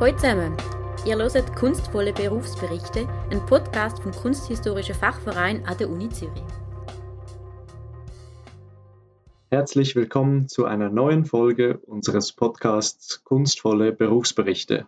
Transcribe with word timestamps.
Hallo 0.00 0.14
zusammen! 0.14 0.56
Ihr 1.06 1.16
hört 1.16 1.56
Kunstvolle 1.56 2.12
Berufsberichte, 2.12 3.08
ein 3.32 3.44
Podcast 3.46 4.00
vom 4.00 4.12
Kunsthistorischen 4.12 4.94
Fachverein 4.94 5.66
an 5.66 5.76
der 5.76 5.90
Uni 5.90 6.08
Zürich. 6.08 6.40
Herzlich 9.50 9.96
willkommen 9.96 10.46
zu 10.46 10.66
einer 10.66 10.88
neuen 10.88 11.24
Folge 11.24 11.78
unseres 11.78 12.32
Podcasts 12.32 13.24
Kunstvolle 13.24 13.90
Berufsberichte. 13.90 14.86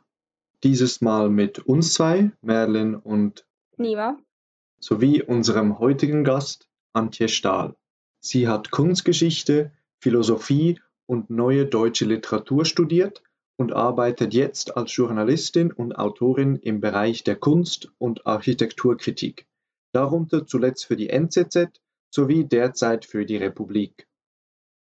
Dieses 0.63 1.01
Mal 1.01 1.29
mit 1.29 1.59
uns 1.59 1.95
zwei, 1.95 2.31
Merlin 2.41 2.95
und 2.95 3.45
Niva, 3.79 4.17
sowie 4.79 5.25
unserem 5.25 5.81
heutigen 5.81 6.23
Gast, 6.23 6.69
Antje 6.93 7.27
Stahl. 7.27 7.75
Sie 8.21 8.47
hat 8.47 8.71
Kunstgeschichte, 8.71 9.73
Philosophie 9.99 10.81
und 11.07 11.31
neue 11.31 11.67
deutsche 11.67 12.05
Literatur 12.05 12.65
studiert 12.65 13.25
und 13.61 13.75
arbeitet 13.75 14.33
jetzt 14.33 14.79
als 14.79 14.97
Journalistin 14.97 15.71
und 15.71 15.93
Autorin 15.93 16.57
im 16.57 16.81
Bereich 16.81 17.25
der 17.25 17.37
Kunst- 17.37 17.93
und 17.99 18.27
Architekturkritik, 18.27 19.47
darunter 19.93 20.47
zuletzt 20.47 20.87
für 20.87 20.97
die 20.97 21.11
NZZ 21.11 21.69
sowie 22.09 22.47
derzeit 22.47 23.05
für 23.05 23.27
die 23.27 23.37
Republik. 23.37 24.09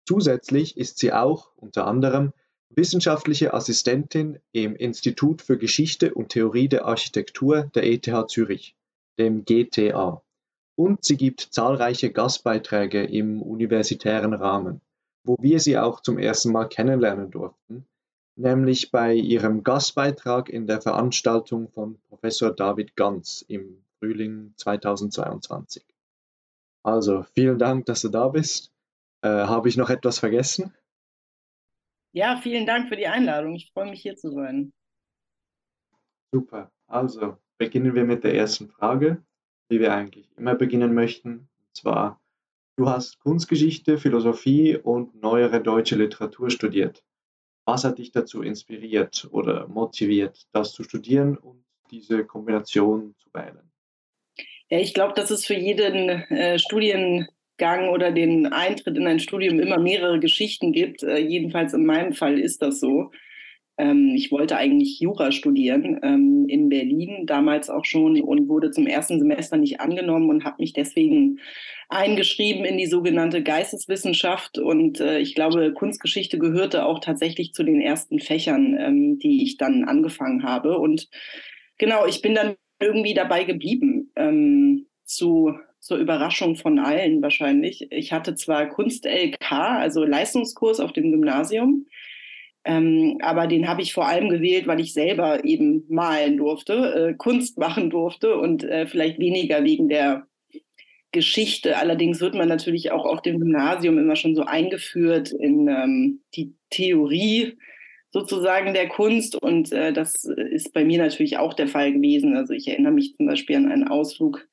Zusätzlich 0.06 0.76
ist 0.76 1.00
sie 1.00 1.12
auch 1.12 1.50
unter 1.56 1.88
anderem 1.88 2.32
wissenschaftliche 2.70 3.52
Assistentin 3.52 4.38
im 4.52 4.76
Institut 4.76 5.42
für 5.42 5.58
Geschichte 5.58 6.14
und 6.14 6.28
Theorie 6.28 6.68
der 6.68 6.84
Architektur 6.84 7.64
der 7.74 7.82
ETH 7.84 8.08
Zürich, 8.28 8.76
dem 9.18 9.44
GTA, 9.44 10.22
und 10.76 11.04
sie 11.04 11.16
gibt 11.16 11.40
zahlreiche 11.40 12.12
Gastbeiträge 12.12 13.02
im 13.02 13.42
universitären 13.42 14.34
Rahmen, 14.34 14.82
wo 15.24 15.36
wir 15.40 15.58
sie 15.58 15.76
auch 15.76 15.98
zum 16.00 16.16
ersten 16.16 16.52
Mal 16.52 16.66
kennenlernen 16.66 17.32
durften, 17.32 17.84
nämlich 18.38 18.90
bei 18.90 19.14
ihrem 19.14 19.64
Gastbeitrag 19.64 20.48
in 20.48 20.66
der 20.66 20.80
Veranstaltung 20.80 21.68
von 21.68 21.98
Professor 22.08 22.54
David 22.54 22.94
Ganz 22.96 23.44
im 23.48 23.82
Frühling 23.98 24.54
2022. 24.56 25.84
Also 26.84 27.24
vielen 27.34 27.58
Dank, 27.58 27.86
dass 27.86 28.02
du 28.02 28.08
da 28.08 28.28
bist. 28.28 28.72
Äh, 29.22 29.28
Habe 29.28 29.68
ich 29.68 29.76
noch 29.76 29.90
etwas 29.90 30.20
vergessen? 30.20 30.72
Ja, 32.12 32.36
vielen 32.40 32.64
Dank 32.64 32.88
für 32.88 32.96
die 32.96 33.08
Einladung. 33.08 33.54
Ich 33.56 33.70
freue 33.72 33.90
mich 33.90 34.00
hier 34.00 34.16
zu 34.16 34.30
sein. 34.30 34.72
Super. 36.32 36.70
Also 36.86 37.36
beginnen 37.58 37.94
wir 37.94 38.04
mit 38.04 38.22
der 38.24 38.34
ersten 38.34 38.68
Frage, 38.68 39.22
wie 39.68 39.80
wir 39.80 39.92
eigentlich 39.92 40.30
immer 40.36 40.54
beginnen 40.54 40.94
möchten. 40.94 41.48
Und 41.58 41.76
zwar, 41.76 42.20
du 42.76 42.88
hast 42.88 43.18
Kunstgeschichte, 43.18 43.98
Philosophie 43.98 44.76
und 44.76 45.20
neuere 45.20 45.60
deutsche 45.60 45.96
Literatur 45.96 46.50
studiert. 46.50 47.04
Was 47.68 47.84
hat 47.84 47.98
dich 47.98 48.12
dazu 48.12 48.40
inspiriert 48.40 49.28
oder 49.30 49.68
motiviert, 49.68 50.46
das 50.52 50.72
zu 50.72 50.84
studieren 50.84 51.36
und 51.36 51.62
diese 51.90 52.24
Kombination 52.24 53.14
zu 53.18 53.28
wählen? 53.34 53.70
Ja, 54.70 54.78
ich 54.78 54.94
glaube, 54.94 55.12
dass 55.12 55.30
es 55.30 55.44
für 55.44 55.52
jeden 55.52 56.08
äh, 56.08 56.58
Studiengang 56.58 57.90
oder 57.92 58.10
den 58.10 58.46
Eintritt 58.54 58.96
in 58.96 59.06
ein 59.06 59.20
Studium 59.20 59.60
immer 59.60 59.78
mehrere 59.78 60.18
Geschichten 60.18 60.72
gibt. 60.72 61.02
Äh, 61.02 61.18
jedenfalls 61.18 61.74
in 61.74 61.84
meinem 61.84 62.14
Fall 62.14 62.38
ist 62.38 62.62
das 62.62 62.80
so. 62.80 63.10
Ähm, 63.78 64.12
ich 64.14 64.30
wollte 64.30 64.56
eigentlich 64.56 65.00
Jura 65.00 65.32
studieren 65.32 65.98
ähm, 66.02 66.46
in 66.48 66.68
Berlin, 66.68 67.26
damals 67.26 67.70
auch 67.70 67.84
schon, 67.84 68.20
und 68.20 68.48
wurde 68.48 68.70
zum 68.70 68.86
ersten 68.86 69.18
Semester 69.18 69.56
nicht 69.56 69.80
angenommen 69.80 70.28
und 70.28 70.44
habe 70.44 70.56
mich 70.60 70.72
deswegen 70.72 71.38
eingeschrieben 71.88 72.64
in 72.64 72.76
die 72.76 72.86
sogenannte 72.86 73.42
Geisteswissenschaft. 73.42 74.58
Und 74.58 75.00
äh, 75.00 75.20
ich 75.20 75.34
glaube, 75.34 75.72
Kunstgeschichte 75.72 76.38
gehörte 76.38 76.84
auch 76.84 76.98
tatsächlich 76.98 77.54
zu 77.54 77.62
den 77.62 77.80
ersten 77.80 78.18
Fächern, 78.18 78.76
ähm, 78.78 79.18
die 79.18 79.44
ich 79.44 79.56
dann 79.56 79.84
angefangen 79.84 80.42
habe. 80.42 80.78
Und 80.78 81.08
genau, 81.78 82.04
ich 82.06 82.20
bin 82.20 82.34
dann 82.34 82.56
irgendwie 82.80 83.14
dabei 83.14 83.44
geblieben. 83.44 84.12
Ähm, 84.16 84.86
zu 85.04 85.54
zur 85.80 85.98
Überraschung 85.98 86.56
von 86.56 86.78
allen 86.78 87.22
wahrscheinlich. 87.22 87.90
Ich 87.90 88.12
hatte 88.12 88.34
zwar 88.34 88.66
Kunst-LK, 88.66 89.50
also 89.50 90.04
Leistungskurs 90.04 90.80
auf 90.80 90.92
dem 90.92 91.10
Gymnasium, 91.10 91.86
ähm, 92.68 93.16
aber 93.22 93.46
den 93.46 93.66
habe 93.66 93.80
ich 93.80 93.94
vor 93.94 94.06
allem 94.06 94.28
gewählt, 94.28 94.66
weil 94.66 94.78
ich 94.78 94.92
selber 94.92 95.42
eben 95.42 95.84
malen 95.88 96.36
durfte, 96.36 96.74
äh, 97.08 97.14
Kunst 97.14 97.56
machen 97.56 97.88
durfte 97.88 98.36
und 98.36 98.62
äh, 98.62 98.86
vielleicht 98.86 99.18
weniger 99.18 99.64
wegen 99.64 99.88
der 99.88 100.26
Geschichte. 101.10 101.78
Allerdings 101.78 102.20
wird 102.20 102.34
man 102.34 102.48
natürlich 102.48 102.92
auch 102.92 103.06
auf 103.06 103.22
dem 103.22 103.38
Gymnasium 103.38 103.96
immer 103.96 104.16
schon 104.16 104.34
so 104.34 104.42
eingeführt 104.42 105.32
in 105.32 105.66
ähm, 105.66 106.20
die 106.34 106.52
Theorie 106.68 107.56
sozusagen 108.10 108.74
der 108.74 108.88
Kunst 108.88 109.34
und 109.34 109.72
äh, 109.72 109.94
das 109.94 110.24
ist 110.24 110.74
bei 110.74 110.84
mir 110.84 110.98
natürlich 110.98 111.38
auch 111.38 111.54
der 111.54 111.68
Fall 111.68 111.94
gewesen. 111.94 112.36
Also 112.36 112.52
ich 112.52 112.68
erinnere 112.68 112.92
mich 112.92 113.16
zum 113.16 113.26
Beispiel 113.26 113.56
an 113.56 113.72
einen 113.72 113.88
Ausflug 113.88 114.46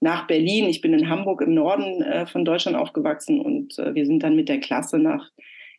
nach 0.00 0.26
Berlin. 0.26 0.66
Ich 0.66 0.82
bin 0.82 0.92
in 0.92 1.08
Hamburg 1.08 1.40
im 1.40 1.54
Norden 1.54 2.02
äh, 2.02 2.26
von 2.26 2.44
Deutschland 2.44 2.76
aufgewachsen 2.76 3.40
und 3.40 3.78
äh, 3.78 3.94
wir 3.94 4.04
sind 4.04 4.22
dann 4.22 4.36
mit 4.36 4.50
der 4.50 4.60
Klasse 4.60 4.98
nach 4.98 5.30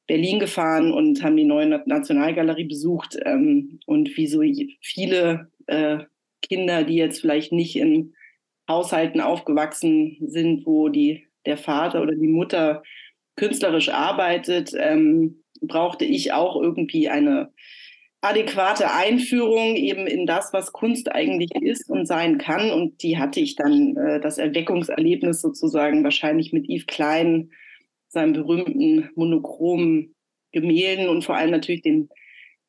Berlin 0.08 0.40
gefahren 0.40 0.92
und 0.92 1.24
haben 1.24 1.38
die 1.38 1.46
neue 1.46 1.82
Nationalgalerie 1.86 2.66
besucht. 2.66 3.18
Ähm, 3.26 3.80
und 3.86 4.16
wie 4.18 4.28
so 4.28 4.42
viele 4.82 5.50
äh, 5.68 6.00
Kinder, 6.42 6.84
die 6.84 6.96
jetzt 6.96 7.22
vielleicht 7.22 7.52
nicht 7.52 7.76
in 7.76 8.14
Haushalten 8.70 9.22
aufgewachsen 9.22 10.18
sind, 10.22 10.66
wo 10.66 10.90
die, 10.90 11.28
der 11.46 11.58
Vater 11.58 12.02
oder 12.02 12.16
die 12.16 12.28
Mutter 12.28 12.84
künstlerisch 13.36 13.90
arbeitet, 13.90 14.74
ähm, 14.78 15.44
brauchte 15.62 16.06
ich 16.06 16.34
auch 16.34 16.62
irgendwie 16.62 17.10
eine 17.10 17.52
adäquate 18.22 18.92
Einführung 18.92 19.76
eben 19.76 20.08
in 20.08 20.26
das, 20.26 20.52
was 20.52 20.74
Kunst 20.74 21.12
eigentlich 21.12 21.54
ist 21.56 21.90
und 21.90 22.08
sein 22.08 22.38
kann. 22.38 22.72
Und 22.72 23.04
die 23.04 23.18
hatte 23.18 23.40
ich 23.40 23.56
dann, 23.56 23.96
äh, 23.98 24.20
das 24.20 24.38
Erweckungserlebnis 24.38 25.42
sozusagen 25.42 26.04
wahrscheinlich 26.04 26.52
mit 26.52 26.68
Yves 26.68 26.88
Klein 26.88 27.52
seinen 28.08 28.34
berühmten 28.34 29.10
monochromen 29.16 30.16
Gemälden 30.52 31.10
und 31.10 31.24
vor 31.24 31.36
allem 31.36 31.52
natürlich 31.52 31.82
den 31.82 32.10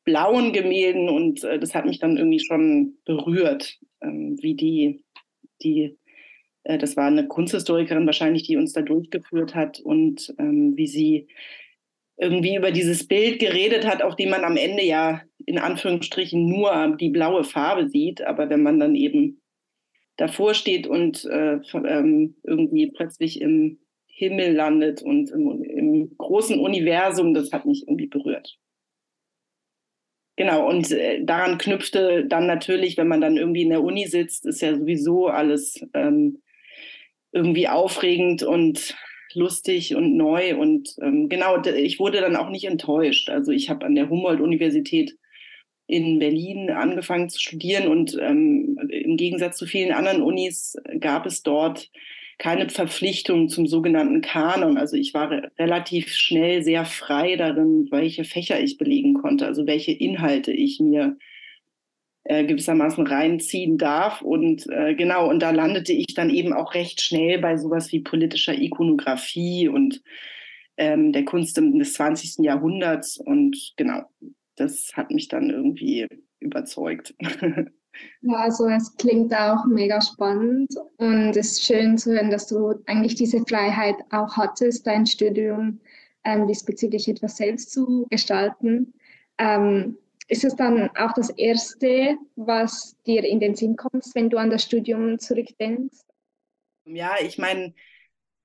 blauen 0.03 0.53
Gemälden. 0.53 1.09
Und 1.09 1.43
äh, 1.43 1.59
das 1.59 1.73
hat 1.73 1.85
mich 1.85 1.99
dann 1.99 2.17
irgendwie 2.17 2.39
schon 2.39 2.97
berührt, 3.05 3.77
ähm, 4.01 4.37
wie 4.41 4.55
die, 4.55 5.03
die 5.61 5.97
äh, 6.63 6.77
das 6.77 6.97
war 6.97 7.07
eine 7.07 7.27
Kunsthistorikerin 7.27 8.05
wahrscheinlich, 8.05 8.43
die 8.43 8.57
uns 8.57 8.73
da 8.73 8.81
durchgeführt 8.81 9.55
hat 9.55 9.79
und 9.79 10.33
ähm, 10.37 10.75
wie 10.75 10.87
sie 10.87 11.27
irgendwie 12.17 12.55
über 12.55 12.71
dieses 12.71 13.07
Bild 13.07 13.39
geredet 13.39 13.85
hat, 13.85 14.01
auf 14.01 14.15
dem 14.15 14.29
man 14.29 14.43
am 14.43 14.57
Ende 14.57 14.83
ja 14.83 15.21
in 15.45 15.59
Anführungsstrichen 15.59 16.47
nur 16.47 16.97
die 16.99 17.09
blaue 17.09 17.43
Farbe 17.43 17.87
sieht. 17.89 18.21
Aber 18.21 18.49
wenn 18.49 18.63
man 18.63 18.79
dann 18.79 18.95
eben 18.95 19.41
davor 20.17 20.53
steht 20.53 20.87
und 20.87 21.25
äh, 21.25 21.59
ähm, 21.73 22.35
irgendwie 22.43 22.87
plötzlich 22.87 23.39
im 23.39 23.79
Himmel 24.17 24.55
landet 24.55 25.03
und 25.03 25.29
im, 25.29 25.63
im 25.63 26.17
großen 26.17 26.59
Universum, 26.59 27.35
das 27.35 27.51
hat 27.51 27.67
mich 27.67 27.83
irgendwie 27.87 28.07
berührt. 28.07 28.57
Genau, 30.37 30.67
und 30.67 30.91
äh, 30.91 31.23
daran 31.23 31.59
knüpfte 31.59 32.25
dann 32.25 32.47
natürlich, 32.47 32.97
wenn 32.97 33.07
man 33.07 33.21
dann 33.21 33.37
irgendwie 33.37 33.61
in 33.61 33.69
der 33.69 33.83
Uni 33.83 34.07
sitzt, 34.07 34.47
ist 34.47 34.61
ja 34.61 34.75
sowieso 34.75 35.27
alles 35.27 35.85
ähm, 35.93 36.41
irgendwie 37.31 37.67
aufregend 37.67 38.41
und 38.41 38.95
lustig 39.35 39.93
und 39.93 40.17
neu. 40.17 40.57
Und 40.57 40.95
ähm, 40.99 41.29
genau, 41.29 41.61
ich 41.61 41.99
wurde 41.99 42.19
dann 42.19 42.35
auch 42.35 42.49
nicht 42.49 42.65
enttäuscht. 42.65 43.29
Also 43.29 43.51
ich 43.51 43.69
habe 43.69 43.85
an 43.85 43.93
der 43.93 44.09
Humboldt-Universität 44.09 45.15
in 45.85 46.17
Berlin 46.17 46.71
angefangen 46.71 47.29
zu 47.29 47.39
studieren 47.39 47.87
und 47.87 48.17
ähm, 48.19 48.79
im 48.89 49.15
Gegensatz 49.15 49.57
zu 49.57 49.67
vielen 49.67 49.93
anderen 49.93 50.23
Unis 50.23 50.75
gab 50.99 51.27
es 51.27 51.43
dort 51.43 51.91
keine 52.37 52.69
Verpflichtung 52.69 53.49
zum 53.49 53.67
sogenannten 53.67 54.21
Kanon. 54.21 54.77
Also 54.77 54.95
ich 54.95 55.13
war 55.13 55.31
relativ 55.57 56.13
schnell 56.13 56.63
sehr 56.63 56.85
frei 56.85 57.35
darin, 57.35 57.87
welche 57.89 58.23
Fächer 58.23 58.59
ich 58.59 58.77
belegen 58.77 59.15
konnte, 59.15 59.45
also 59.45 59.65
welche 59.65 59.91
Inhalte 59.91 60.51
ich 60.51 60.79
mir 60.79 61.17
äh, 62.23 62.45
gewissermaßen 62.45 63.07
reinziehen 63.07 63.77
darf. 63.77 64.21
Und 64.21 64.67
äh, 64.69 64.93
genau, 64.95 65.29
und 65.29 65.39
da 65.39 65.51
landete 65.51 65.93
ich 65.93 66.13
dann 66.13 66.29
eben 66.29 66.53
auch 66.53 66.73
recht 66.73 67.01
schnell 67.01 67.39
bei 67.39 67.57
sowas 67.57 67.91
wie 67.91 68.01
politischer 68.01 68.53
Ikonografie 68.53 69.67
und 69.67 70.03
ähm, 70.77 71.11
der 71.13 71.25
Kunst 71.25 71.57
des 71.57 71.93
20. 71.93 72.45
Jahrhunderts. 72.45 73.17
Und 73.17 73.73
genau, 73.77 74.03
das 74.55 74.91
hat 74.93 75.09
mich 75.09 75.27
dann 75.27 75.49
irgendwie 75.49 76.07
überzeugt. 76.39 77.15
Ja, 78.21 78.35
also 78.37 78.67
es 78.67 78.95
klingt 78.97 79.33
auch 79.33 79.65
mega 79.65 80.01
spannend 80.01 80.73
und 80.97 81.35
es 81.37 81.53
ist 81.53 81.65
schön 81.65 81.97
zu 81.97 82.11
hören, 82.11 82.29
dass 82.29 82.47
du 82.47 82.75
eigentlich 82.85 83.15
diese 83.15 83.43
Freiheit 83.47 83.95
auch 84.11 84.37
hattest, 84.37 84.85
dein 84.87 85.05
Studium 85.05 85.79
ähm, 86.23 86.47
diesbezüglich 86.47 87.07
etwas 87.07 87.37
selbst 87.37 87.71
zu 87.71 88.05
gestalten. 88.09 88.93
Ähm, 89.37 89.97
ist 90.27 90.43
es 90.43 90.55
dann 90.55 90.89
auch 90.97 91.13
das 91.13 91.29
Erste, 91.29 92.17
was 92.35 92.97
dir 93.05 93.23
in 93.23 93.39
den 93.39 93.55
Sinn 93.55 93.77
kommt, 93.77 94.05
wenn 94.13 94.29
du 94.29 94.37
an 94.37 94.49
das 94.49 94.63
Studium 94.63 95.19
zurückdenkst? 95.19 95.99
Ja, 96.85 97.15
ich 97.21 97.37
meine, 97.37 97.73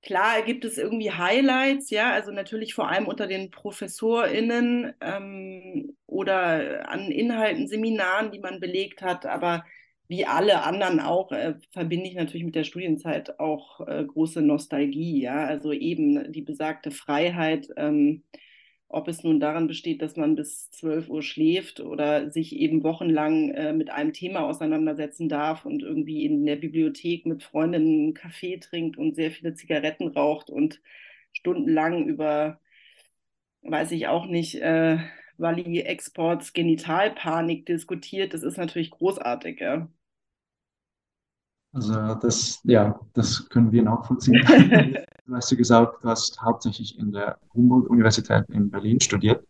Klar 0.03 0.41
gibt 0.43 0.65
es 0.65 0.77
irgendwie 0.77 1.11
Highlights, 1.11 1.89
ja, 1.89 2.11
also 2.11 2.31
natürlich 2.31 2.73
vor 2.73 2.89
allem 2.89 3.07
unter 3.07 3.25
den 3.25 3.51
ProfessorInnen 3.51 4.93
ähm, 4.99 5.95
oder 6.07 6.89
an 6.89 7.09
Inhalten, 7.09 7.67
Seminaren, 7.69 8.31
die 8.31 8.39
man 8.39 8.59
belegt 8.59 9.01
hat, 9.01 9.25
aber 9.25 9.63
wie 10.09 10.25
alle 10.25 10.63
anderen 10.63 10.99
auch, 10.99 11.31
äh, 11.31 11.55
verbinde 11.71 12.07
ich 12.07 12.15
natürlich 12.15 12.43
mit 12.43 12.55
der 12.55 12.65
Studienzeit 12.65 13.39
auch 13.39 13.79
äh, 13.87 14.03
große 14.03 14.41
Nostalgie, 14.41 15.21
ja, 15.21 15.45
also 15.45 15.71
eben 15.71 16.33
die 16.33 16.41
besagte 16.41 16.91
Freiheit, 16.91 17.69
ähm, 17.77 18.23
ob 18.93 19.07
es 19.07 19.23
nun 19.23 19.39
daran 19.39 19.67
besteht, 19.67 20.01
dass 20.01 20.15
man 20.17 20.35
bis 20.35 20.69
12 20.71 21.09
Uhr 21.09 21.23
schläft 21.23 21.79
oder 21.79 22.29
sich 22.31 22.55
eben 22.55 22.83
wochenlang 22.83 23.49
äh, 23.51 23.73
mit 23.73 23.89
einem 23.89 24.13
Thema 24.13 24.41
auseinandersetzen 24.41 25.29
darf 25.29 25.65
und 25.65 25.81
irgendwie 25.83 26.25
in 26.25 26.45
der 26.45 26.57
Bibliothek 26.57 27.25
mit 27.25 27.43
Freundinnen 27.43 28.13
Kaffee 28.13 28.57
trinkt 28.57 28.97
und 28.97 29.15
sehr 29.15 29.31
viele 29.31 29.53
Zigaretten 29.55 30.07
raucht 30.09 30.49
und 30.49 30.81
stundenlang 31.33 32.07
über, 32.07 32.59
weiß 33.63 33.91
ich 33.91 34.07
auch 34.07 34.27
nicht, 34.27 34.55
äh, 34.61 34.99
Wally-Exports 35.37 36.53
Genitalpanik 36.53 37.65
diskutiert. 37.65 38.33
Das 38.33 38.43
ist 38.43 38.57
natürlich 38.57 38.91
großartig, 38.91 39.59
ja. 39.59 39.89
Also 41.73 42.13
das, 42.15 42.61
ja, 42.63 42.99
das 43.13 43.49
können 43.49 43.71
wir 43.71 43.81
nachvollziehen. 43.81 44.41
du 45.25 45.35
hast 45.35 45.51
ja 45.51 45.57
gesagt, 45.57 46.03
du 46.03 46.07
hast 46.07 46.39
hauptsächlich 46.39 46.97
in 46.99 47.11
der 47.11 47.39
Humboldt-Universität 47.53 48.45
in 48.49 48.69
Berlin 48.69 48.99
studiert, 48.99 49.43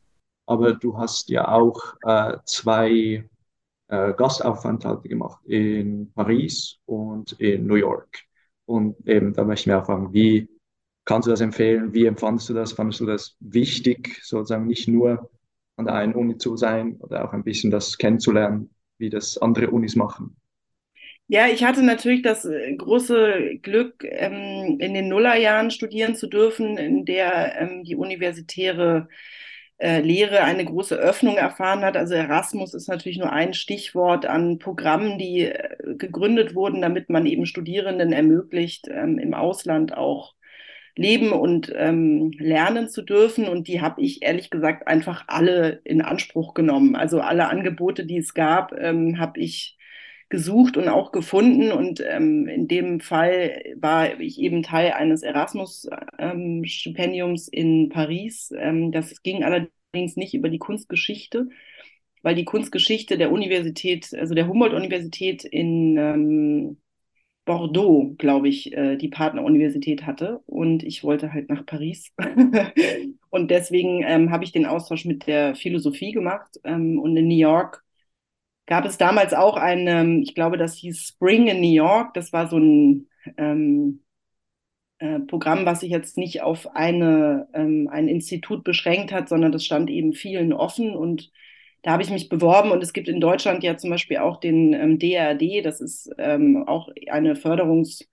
aber 0.46 0.74
du 0.74 0.98
hast 0.98 1.30
ja 1.30 1.50
auch 1.50 1.96
äh, 2.04 2.38
zwei 2.46 3.30
äh, 3.90 4.14
Gastaufenthalte 4.14 5.10
gemacht 5.10 5.44
in 5.46 6.12
Paris 6.14 6.80
und 6.86 7.34
in 7.34 7.68
New 7.68 7.76
York. 7.76 8.24
Und 8.66 9.06
eben, 9.06 9.34
da 9.34 9.44
möchte 9.44 9.64
ich 9.64 9.68
mir 9.68 9.82
auch 9.82 9.86
fragen, 9.86 10.14
wie 10.14 10.48
kannst 11.04 11.28
du 11.28 11.32
das 11.32 11.42
empfehlen? 11.42 11.94
Wie 11.94 12.06
empfandest 12.06 12.48
du 12.48 12.54
das? 12.54 12.72
Fandest 12.72 13.02
du 13.02 13.06
das 13.06 13.36
wichtig, 13.42 14.22
sozusagen 14.24 14.68
nicht 14.68 14.88
nur 14.88 15.30
an 15.76 15.86
der 15.86 15.96
einen 15.96 16.16
Uni 16.16 16.38
zu 16.38 16.56
sein 16.56 16.96
oder 17.02 17.26
auch 17.26 17.34
ein 17.34 17.44
bisschen 17.44 17.70
das 17.70 17.98
kennenzulernen, 17.98 18.70
wie 18.98 19.10
das 19.10 19.38
andere 19.38 19.72
Unis 19.72 19.98
machen? 19.98 20.38
Ja, 21.28 21.48
ich 21.48 21.64
hatte 21.64 21.82
natürlich 21.84 22.22
das 22.22 22.46
äh, 22.46 22.76
große 22.76 23.58
Glück, 23.62 24.04
ähm, 24.08 24.78
in 24.80 24.94
den 24.94 25.08
Nullerjahren 25.08 25.72
studieren 25.72 26.16
zu 26.16 26.28
dürfen, 26.28 26.78
in 26.78 27.06
der 27.06 27.60
ähm, 27.60 27.84
die 27.84 27.96
universitäre 27.96 29.08
äh, 29.80 30.02
Lehre 30.02 30.42
eine 30.44 30.66
große 30.66 30.96
Öffnung 30.96 31.38
erfahren 31.38 31.82
hat. 31.84 31.98
Also 31.98 32.14
Erasmus 32.14 32.74
ist 32.74 32.88
natürlich 32.90 33.18
nur 33.18 33.32
ein 33.34 33.54
Stichwort 33.54 34.26
an 34.26 34.60
Programmen, 34.60 35.18
die 35.18 35.42
äh, 35.46 35.96
gegründet 35.98 36.56
wurden, 36.56 36.82
damit 36.82 37.10
man 37.10 37.26
eben 37.26 37.46
Studierenden 37.46 38.14
ermöglicht, 38.14 38.88
ähm, 38.92 39.18
im 39.20 39.34
Ausland 39.34 39.98
auch 39.98 40.36
leben 40.96 41.32
und 41.32 41.72
ähm, 41.76 42.32
lernen 42.38 42.90
zu 42.90 43.02
dürfen. 43.02 43.48
Und 43.48 43.68
die 43.68 43.82
habe 43.82 44.02
ich 44.02 44.22
ehrlich 44.24 44.50
gesagt 44.52 44.88
einfach 44.88 45.26
alle 45.28 45.82
in 45.86 46.02
Anspruch 46.02 46.54
genommen. 46.54 46.96
Also 46.96 47.22
alle 47.22 47.48
Angebote, 47.50 48.06
die 48.06 48.18
es 48.18 48.34
gab, 48.34 48.74
ähm, 48.78 49.20
habe 49.20 49.40
ich 49.40 49.78
gesucht 50.34 50.76
und 50.78 50.90
auch 50.90 51.12
gefunden. 51.12 51.72
Und 51.72 52.04
ähm, 52.04 52.48
in 52.48 52.68
dem 52.68 53.00
Fall 53.00 53.62
war 53.76 54.20
ich 54.20 54.40
eben 54.40 54.64
Teil 54.64 54.94
eines 54.94 55.22
Erasmus-Stipendiums 55.22 57.50
ähm, 57.54 57.54
in 57.54 57.90
Paris. 57.90 58.52
Ähm, 58.58 58.92
das 58.92 59.22
ging 59.22 59.44
allerdings 59.44 60.16
nicht 60.16 60.34
über 60.34 60.50
die 60.50 60.58
Kunstgeschichte, 60.58 61.50
weil 62.24 62.34
die 62.34 62.46
Kunstgeschichte 62.46 63.20
der 63.20 63.32
Universität, 63.32 64.12
also 64.16 64.34
der 64.34 64.48
Humboldt-Universität 64.48 65.44
in 65.44 65.98
ähm, 65.98 66.78
Bordeaux, 67.46 68.16
glaube 68.18 68.50
ich, 68.50 68.74
äh, 68.74 68.98
die 68.98 69.10
Partneruniversität 69.10 70.08
hatte. 70.08 70.42
Und 70.48 70.82
ich 70.82 71.04
wollte 71.04 71.32
halt 71.32 71.48
nach 71.50 71.64
Paris. 71.64 72.12
und 73.30 73.52
deswegen 73.52 74.02
ähm, 74.04 74.32
habe 74.32 74.46
ich 74.46 74.52
den 74.52 74.66
Austausch 74.66 75.06
mit 75.06 75.28
der 75.28 75.54
Philosophie 75.54 76.12
gemacht. 76.12 76.60
Ähm, 76.64 76.98
und 76.98 77.16
in 77.18 77.28
New 77.28 77.38
York 77.38 77.83
gab 78.66 78.86
es 78.86 78.98
damals 78.98 79.34
auch 79.34 79.58
ein, 79.58 79.88
ähm, 79.88 80.22
ich 80.24 80.36
glaube, 80.36 80.58
das 80.58 80.76
hieß 80.76 81.08
Spring 81.08 81.48
in 81.48 81.62
New 81.62 81.74
York. 81.74 82.14
Das 82.14 82.34
war 82.34 82.48
so 82.48 82.58
ein 82.58 83.08
ähm, 83.38 84.04
äh, 85.00 85.20
Programm, 85.20 85.66
was 85.66 85.82
sich 85.82 85.92
jetzt 85.92 86.18
nicht 86.18 86.42
auf 86.42 86.76
eine, 86.76 87.48
ähm, 87.54 87.90
ein 87.92 88.08
Institut 88.08 88.64
beschränkt 88.64 89.12
hat, 89.12 89.30
sondern 89.30 89.52
das 89.52 89.66
stand 89.66 89.90
eben 89.90 90.14
vielen 90.14 90.54
offen. 90.54 90.96
Und 90.96 91.32
da 91.82 91.92
habe 91.92 92.04
ich 92.04 92.10
mich 92.10 92.30
beworben. 92.30 92.72
Und 92.72 92.84
es 92.84 92.94
gibt 92.94 93.08
in 93.08 93.20
Deutschland 93.22 93.64
ja 93.64 93.78
zum 93.78 93.90
Beispiel 93.90 94.18
auch 94.18 94.40
den 94.40 94.74
ähm, 94.74 95.00
DRD, 95.00 95.62
das 95.64 95.82
ist 95.82 96.10
ähm, 96.18 96.64
auch 96.68 96.90
eine 97.10 97.36
Förderungs- 97.36 98.06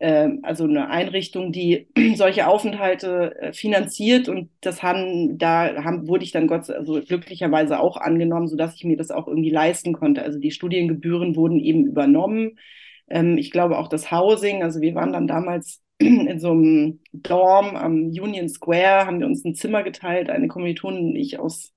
also 0.00 0.64
eine 0.64 0.88
Einrichtung, 0.88 1.52
die 1.52 1.88
solche 2.16 2.46
Aufenthalte 2.46 3.36
äh, 3.38 3.52
finanziert 3.52 4.28
und 4.28 4.50
das 4.62 4.82
haben, 4.82 5.36
da 5.38 5.84
haben, 5.84 6.08
wurde 6.08 6.24
ich 6.24 6.32
dann 6.32 6.46
Gott, 6.46 6.70
also 6.70 7.00
glücklicherweise 7.02 7.78
auch 7.78 7.98
angenommen, 7.98 8.48
sodass 8.48 8.74
ich 8.74 8.84
mir 8.84 8.96
das 8.96 9.10
auch 9.10 9.28
irgendwie 9.28 9.50
leisten 9.50 9.92
konnte. 9.92 10.22
Also 10.22 10.38
die 10.38 10.50
Studiengebühren 10.50 11.36
wurden 11.36 11.60
eben 11.60 11.86
übernommen. 11.86 12.58
Ähm, 13.08 13.36
ich 13.36 13.50
glaube 13.50 13.78
auch 13.78 13.88
das 13.88 14.10
Housing, 14.10 14.62
also 14.62 14.80
wir 14.80 14.94
waren 14.94 15.12
dann 15.12 15.26
damals 15.28 15.82
in 15.98 16.38
so 16.40 16.52
einem 16.52 17.00
Dorm 17.12 17.76
am 17.76 18.06
Union 18.06 18.48
Square, 18.48 19.06
haben 19.06 19.20
wir 19.20 19.26
uns 19.26 19.44
ein 19.44 19.54
Zimmer 19.54 19.82
geteilt, 19.82 20.30
eine 20.30 20.48
Kommilitonin 20.48 21.10
und 21.10 21.16
ich 21.16 21.38
aus 21.38 21.74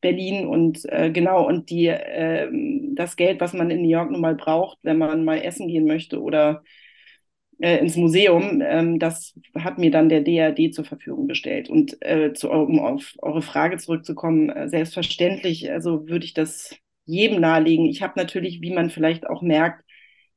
Berlin 0.00 0.46
und 0.46 0.80
äh, 0.90 1.10
genau 1.10 1.46
und 1.46 1.68
die 1.70 1.88
äh, 1.88 2.48
das 2.94 3.16
Geld, 3.16 3.40
was 3.40 3.52
man 3.52 3.70
in 3.70 3.82
New 3.82 3.88
York 3.88 4.10
nun 4.10 4.20
mal 4.20 4.34
braucht, 4.34 4.78
wenn 4.82 4.98
man 4.98 5.24
mal 5.24 5.38
essen 5.42 5.68
gehen 5.68 5.86
möchte 5.86 6.22
oder 6.22 6.62
äh, 7.60 7.78
ins 7.78 7.96
Museum. 7.96 8.62
Ähm, 8.64 8.98
das 8.98 9.34
hat 9.54 9.78
mir 9.78 9.90
dann 9.90 10.08
der 10.08 10.22
DRD 10.22 10.74
zur 10.74 10.84
Verfügung 10.84 11.28
gestellt. 11.28 11.68
Und 11.68 11.96
äh, 12.02 12.32
zu, 12.32 12.50
um 12.50 12.78
auf 12.80 13.14
eure 13.18 13.42
Frage 13.42 13.78
zurückzukommen, 13.78 14.50
äh, 14.50 14.68
selbstverständlich, 14.68 15.70
also 15.70 16.08
würde 16.08 16.24
ich 16.24 16.34
das 16.34 16.76
jedem 17.04 17.40
nahelegen. 17.40 17.86
Ich 17.86 18.02
habe 18.02 18.14
natürlich, 18.16 18.60
wie 18.60 18.74
man 18.74 18.90
vielleicht 18.90 19.26
auch 19.28 19.42
merkt, 19.42 19.84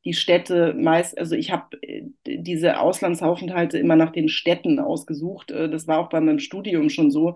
die 0.06 0.14
Städte 0.14 0.74
meist, 0.76 1.18
also 1.18 1.36
ich 1.36 1.52
habe 1.52 1.78
äh, 1.82 2.04
diese 2.26 2.80
Auslandsaufenthalte 2.80 3.78
immer 3.78 3.96
nach 3.96 4.12
den 4.12 4.30
Städten 4.30 4.80
ausgesucht. 4.80 5.52
Äh, 5.52 5.70
das 5.70 5.88
war 5.88 6.00
auch 6.00 6.10
bei 6.10 6.22
meinem 6.22 6.40
Studium 6.40 6.90
schon 6.90 7.12
so 7.12 7.36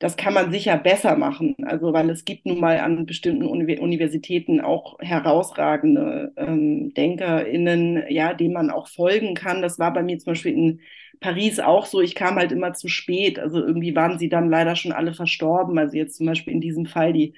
das 0.00 0.16
kann 0.16 0.34
man 0.34 0.50
sicher 0.50 0.78
besser 0.78 1.16
machen. 1.16 1.54
Also, 1.64 1.92
weil 1.92 2.08
es 2.10 2.24
gibt 2.24 2.46
nun 2.46 2.58
mal 2.58 2.80
an 2.80 3.06
bestimmten 3.06 3.44
Uni 3.44 3.78
Universitäten 3.78 4.60
auch 4.60 4.98
herausragende 5.00 6.32
ähm, 6.36 6.94
DenkerInnen, 6.94 8.04
ja, 8.08 8.34
denen 8.34 8.54
man 8.54 8.70
auch 8.70 8.88
folgen 8.88 9.34
kann. 9.34 9.62
Das 9.62 9.78
war 9.78 9.92
bei 9.92 10.02
mir 10.02 10.18
zum 10.18 10.32
Beispiel 10.32 10.54
in 10.54 10.80
Paris 11.20 11.60
auch 11.60 11.84
so. 11.86 12.00
Ich 12.00 12.14
kam 12.14 12.36
halt 12.36 12.50
immer 12.52 12.72
zu 12.72 12.88
spät. 12.88 13.38
Also 13.38 13.58
irgendwie 13.64 13.94
waren 13.94 14.18
sie 14.18 14.30
dann 14.30 14.48
leider 14.50 14.74
schon 14.74 14.92
alle 14.92 15.12
verstorben. 15.14 15.78
Also 15.78 15.96
jetzt 15.98 16.16
zum 16.16 16.26
Beispiel 16.26 16.54
in 16.54 16.62
diesem 16.62 16.86
Fall 16.86 17.12
die 17.12 17.34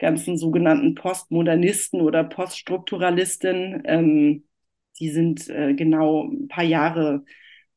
ganzen 0.00 0.36
sogenannten 0.36 0.94
Postmodernisten 0.96 2.00
oder 2.00 2.24
Poststrukturalisten, 2.24 3.82
ähm, 3.84 4.44
die 4.98 5.10
sind 5.10 5.48
äh, 5.48 5.74
genau 5.74 6.24
ein 6.24 6.48
paar 6.48 6.64
Jahre 6.64 7.24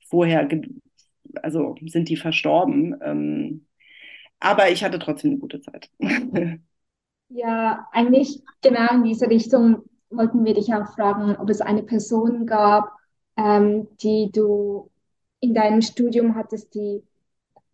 vorher, 0.09 0.47
also 1.41 1.75
sind 1.85 2.09
die 2.09 2.17
verstorben. 2.17 2.95
Ähm, 3.03 3.67
aber 4.43 4.69
ich 4.69 4.83
hatte 4.83 4.99
trotzdem 4.99 5.31
eine 5.31 5.39
gute 5.39 5.61
Zeit. 5.61 5.89
ja, 7.29 7.87
eigentlich 7.93 8.41
genau 8.61 8.93
in 8.93 9.03
diese 9.05 9.29
Richtung 9.29 9.83
wollten 10.09 10.43
wir 10.43 10.53
dich 10.53 10.73
auch 10.73 10.93
fragen, 10.93 11.37
ob 11.37 11.49
es 11.49 11.61
eine 11.61 11.81
Person 11.81 12.45
gab, 12.45 12.91
ähm, 13.37 13.87
die 14.01 14.29
du 14.33 14.91
in 15.39 15.53
deinem 15.53 15.81
Studium 15.81 16.35
hattest, 16.35 16.75
die 16.75 17.03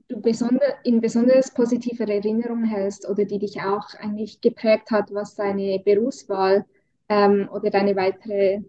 du 0.09 0.21
besonder, 0.21 0.61
in 0.83 1.01
besonders 1.01 1.51
positiver 1.51 2.07
Erinnerung 2.07 2.63
hältst 2.65 3.09
oder 3.09 3.25
die 3.25 3.39
dich 3.39 3.59
auch 3.61 3.88
eigentlich 3.99 4.39
geprägt 4.39 4.91
hat, 4.91 5.11
was 5.11 5.35
deine 5.35 5.81
Berufswahl 5.83 6.65
ähm, 7.09 7.49
oder 7.51 7.71
deine 7.71 7.95
weitere 7.95 8.61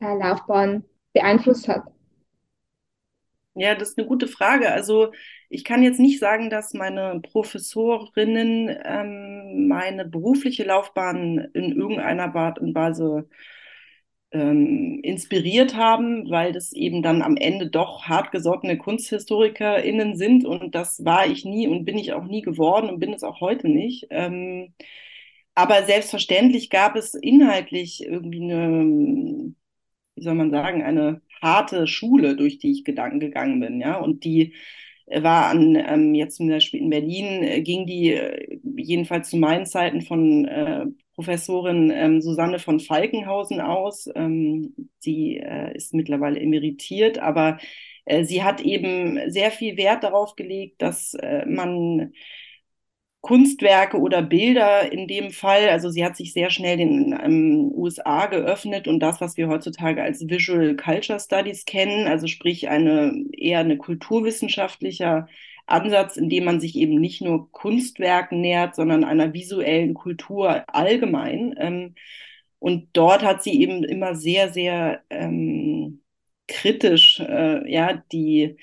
äh, 0.00 0.18
Laufbahn 0.18 0.84
beeinflusst 1.12 1.68
hat? 1.68 1.84
Ja, 3.54 3.76
das 3.76 3.90
ist 3.90 3.98
eine 3.98 4.08
gute 4.08 4.26
Frage. 4.26 4.72
Also 4.72 5.12
ich 5.54 5.64
kann 5.64 5.82
jetzt 5.82 6.00
nicht 6.00 6.18
sagen, 6.18 6.50
dass 6.50 6.74
meine 6.74 7.20
Professorinnen 7.20 8.76
ähm, 8.84 9.68
meine 9.68 10.04
berufliche 10.04 10.64
Laufbahn 10.64 11.38
in 11.54 11.72
irgendeiner 11.72 12.34
Art 12.34 12.58
und 12.58 12.74
Weise 12.74 13.28
ähm, 14.32 15.00
inspiriert 15.02 15.76
haben, 15.76 16.28
weil 16.30 16.52
das 16.52 16.72
eben 16.72 17.02
dann 17.02 17.22
am 17.22 17.36
Ende 17.36 17.70
doch 17.70 18.04
hartgesottene 18.06 18.78
KunsthistorikerInnen 18.78 20.16
sind 20.16 20.44
und 20.44 20.74
das 20.74 21.04
war 21.04 21.26
ich 21.26 21.44
nie 21.44 21.68
und 21.68 21.84
bin 21.84 21.98
ich 21.98 22.12
auch 22.12 22.24
nie 22.24 22.42
geworden 22.42 22.88
und 22.90 22.98
bin 22.98 23.12
es 23.12 23.22
auch 23.22 23.40
heute 23.40 23.68
nicht. 23.68 24.08
Ähm, 24.10 24.74
aber 25.54 25.84
selbstverständlich 25.84 26.70
gab 26.70 26.96
es 26.96 27.14
inhaltlich 27.14 28.04
irgendwie 28.04 28.42
eine, 28.42 29.54
wie 30.16 30.22
soll 30.22 30.34
man 30.34 30.50
sagen, 30.50 30.82
eine 30.82 31.22
harte 31.40 31.86
Schule, 31.86 32.36
durch 32.36 32.58
die 32.58 32.72
ich 32.72 32.84
gegangen 32.84 33.20
bin, 33.60 33.80
ja, 33.80 33.96
und 33.98 34.24
die 34.24 34.54
war 35.06 35.46
an, 35.50 35.76
ähm, 35.76 36.14
jetzt 36.14 36.36
zum 36.36 36.48
Beispiel 36.48 36.80
in 36.80 36.90
Berlin, 36.90 37.42
äh, 37.42 37.60
ging 37.62 37.86
die 37.86 38.12
äh, 38.12 38.58
jedenfalls 38.76 39.30
zu 39.30 39.36
meinen 39.36 39.66
Zeiten 39.66 40.02
von 40.02 40.44
äh, 40.46 40.86
Professorin 41.14 41.90
ähm, 41.94 42.20
Susanne 42.22 42.58
von 42.58 42.80
Falkenhausen 42.80 43.60
aus. 43.60 44.08
Ähm, 44.14 44.74
sie 44.98 45.38
äh, 45.38 45.74
ist 45.76 45.94
mittlerweile 45.94 46.40
emeritiert, 46.40 47.18
aber 47.18 47.58
äh, 48.06 48.24
sie 48.24 48.42
hat 48.42 48.60
eben 48.60 49.30
sehr 49.30 49.50
viel 49.50 49.76
Wert 49.76 50.04
darauf 50.04 50.36
gelegt, 50.36 50.82
dass 50.82 51.14
äh, 51.14 51.44
man 51.46 52.12
Kunstwerke 53.24 53.98
oder 53.98 54.20
Bilder 54.20 54.92
in 54.92 55.08
dem 55.08 55.30
Fall, 55.30 55.70
also 55.70 55.88
sie 55.88 56.04
hat 56.04 56.14
sich 56.14 56.34
sehr 56.34 56.50
schnell 56.50 56.76
den 56.76 57.18
ähm, 57.24 57.72
USA 57.74 58.26
geöffnet 58.26 58.86
und 58.86 59.00
das, 59.00 59.18
was 59.22 59.38
wir 59.38 59.48
heutzutage 59.48 60.02
als 60.02 60.28
Visual 60.28 60.76
Culture 60.76 61.18
Studies 61.18 61.64
kennen, 61.64 62.06
also 62.06 62.26
sprich 62.26 62.68
eine 62.68 63.24
eher 63.32 63.60
eine 63.60 63.78
kulturwissenschaftlicher 63.78 65.26
Ansatz, 65.66 66.18
in 66.18 66.28
dem 66.28 66.44
man 66.44 66.60
sich 66.60 66.76
eben 66.76 66.96
nicht 67.00 67.22
nur 67.22 67.50
Kunstwerken 67.50 68.42
nähert, 68.42 68.74
sondern 68.76 69.04
einer 69.04 69.32
visuellen 69.32 69.94
Kultur 69.94 70.64
allgemein. 70.68 71.54
Ähm, 71.58 71.94
und 72.58 72.90
dort 72.92 73.22
hat 73.22 73.42
sie 73.42 73.58
eben 73.58 73.84
immer 73.84 74.14
sehr, 74.16 74.52
sehr 74.52 75.02
ähm, 75.08 76.02
kritisch 76.46 77.20
äh, 77.20 77.70
ja, 77.72 78.02
die 78.12 78.58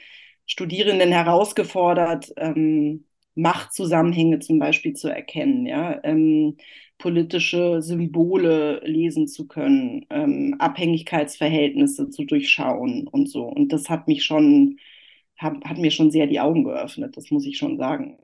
Studierenden 0.45 1.11
herausgefordert, 1.11 2.31
ähm, 2.37 3.05
Machtzusammenhänge 3.35 4.39
zum 4.39 4.59
Beispiel 4.59 4.93
zu 4.93 5.07
erkennen, 5.09 5.65
ja, 5.65 5.99
ähm, 6.03 6.57
politische 6.97 7.81
Symbole 7.81 8.81
lesen 8.85 9.27
zu 9.27 9.47
können, 9.47 10.05
ähm, 10.09 10.55
Abhängigkeitsverhältnisse 10.59 12.09
zu 12.09 12.25
durchschauen 12.25 13.07
und 13.07 13.29
so. 13.29 13.45
Und 13.45 13.73
das 13.73 13.89
hat 13.89 14.07
mich 14.07 14.23
schon, 14.23 14.77
hat, 15.37 15.63
hat 15.65 15.77
mir 15.77 15.91
schon 15.91 16.11
sehr 16.11 16.27
die 16.27 16.39
Augen 16.39 16.63
geöffnet, 16.63 17.17
das 17.17 17.31
muss 17.31 17.45
ich 17.45 17.57
schon 17.57 17.77
sagen. 17.77 18.17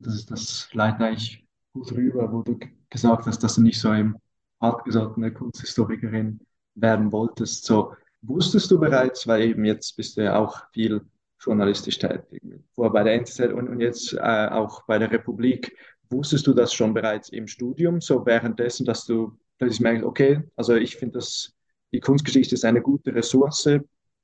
Das 0.00 0.14
ist 0.14 0.30
das 0.30 0.68
leitet 0.72 1.00
eigentlich 1.02 1.44
gut 1.72 1.92
rüber, 1.92 2.32
wo 2.32 2.42
du 2.42 2.58
gesagt 2.90 3.26
hast, 3.26 3.42
dass 3.42 3.54
du 3.56 3.62
nicht 3.62 3.80
so 3.80 3.92
im 3.92 4.16
hartgesottene 4.60 5.32
Kunsthistorikerin 5.32 6.40
werden 6.74 7.12
wolltest. 7.12 7.64
So 7.64 7.92
wusstest 8.22 8.70
du 8.70 8.78
bereits, 8.80 9.26
weil 9.26 9.42
eben 9.42 9.64
jetzt 9.64 9.96
bist 9.96 10.16
du 10.16 10.24
ja 10.24 10.36
auch 10.38 10.62
viel 10.72 11.02
journalistisch 11.40 11.98
tätig. 11.98 12.42
Vorher 12.74 12.92
bei 12.92 13.02
der 13.02 13.14
NZZ 13.14 13.52
und, 13.52 13.68
und 13.68 13.80
jetzt 13.80 14.12
äh, 14.14 14.18
auch 14.18 14.84
bei 14.86 14.98
der 14.98 15.10
Republik. 15.10 15.76
Wusstest 16.10 16.46
du 16.46 16.52
das 16.52 16.72
schon 16.72 16.94
bereits 16.94 17.30
im 17.30 17.46
Studium, 17.46 18.00
so 18.00 18.24
währenddessen, 18.24 18.84
dass 18.84 19.04
du 19.06 19.36
plötzlich 19.58 19.80
merkst, 19.80 20.04
okay, 20.04 20.42
also 20.56 20.74
ich 20.74 20.96
finde, 20.96 21.14
dass 21.14 21.52
die 21.92 22.00
Kunstgeschichte 22.00 22.54
ist 22.54 22.64
eine 22.64 22.82
gute 22.82 23.14
Ressource, 23.14 23.68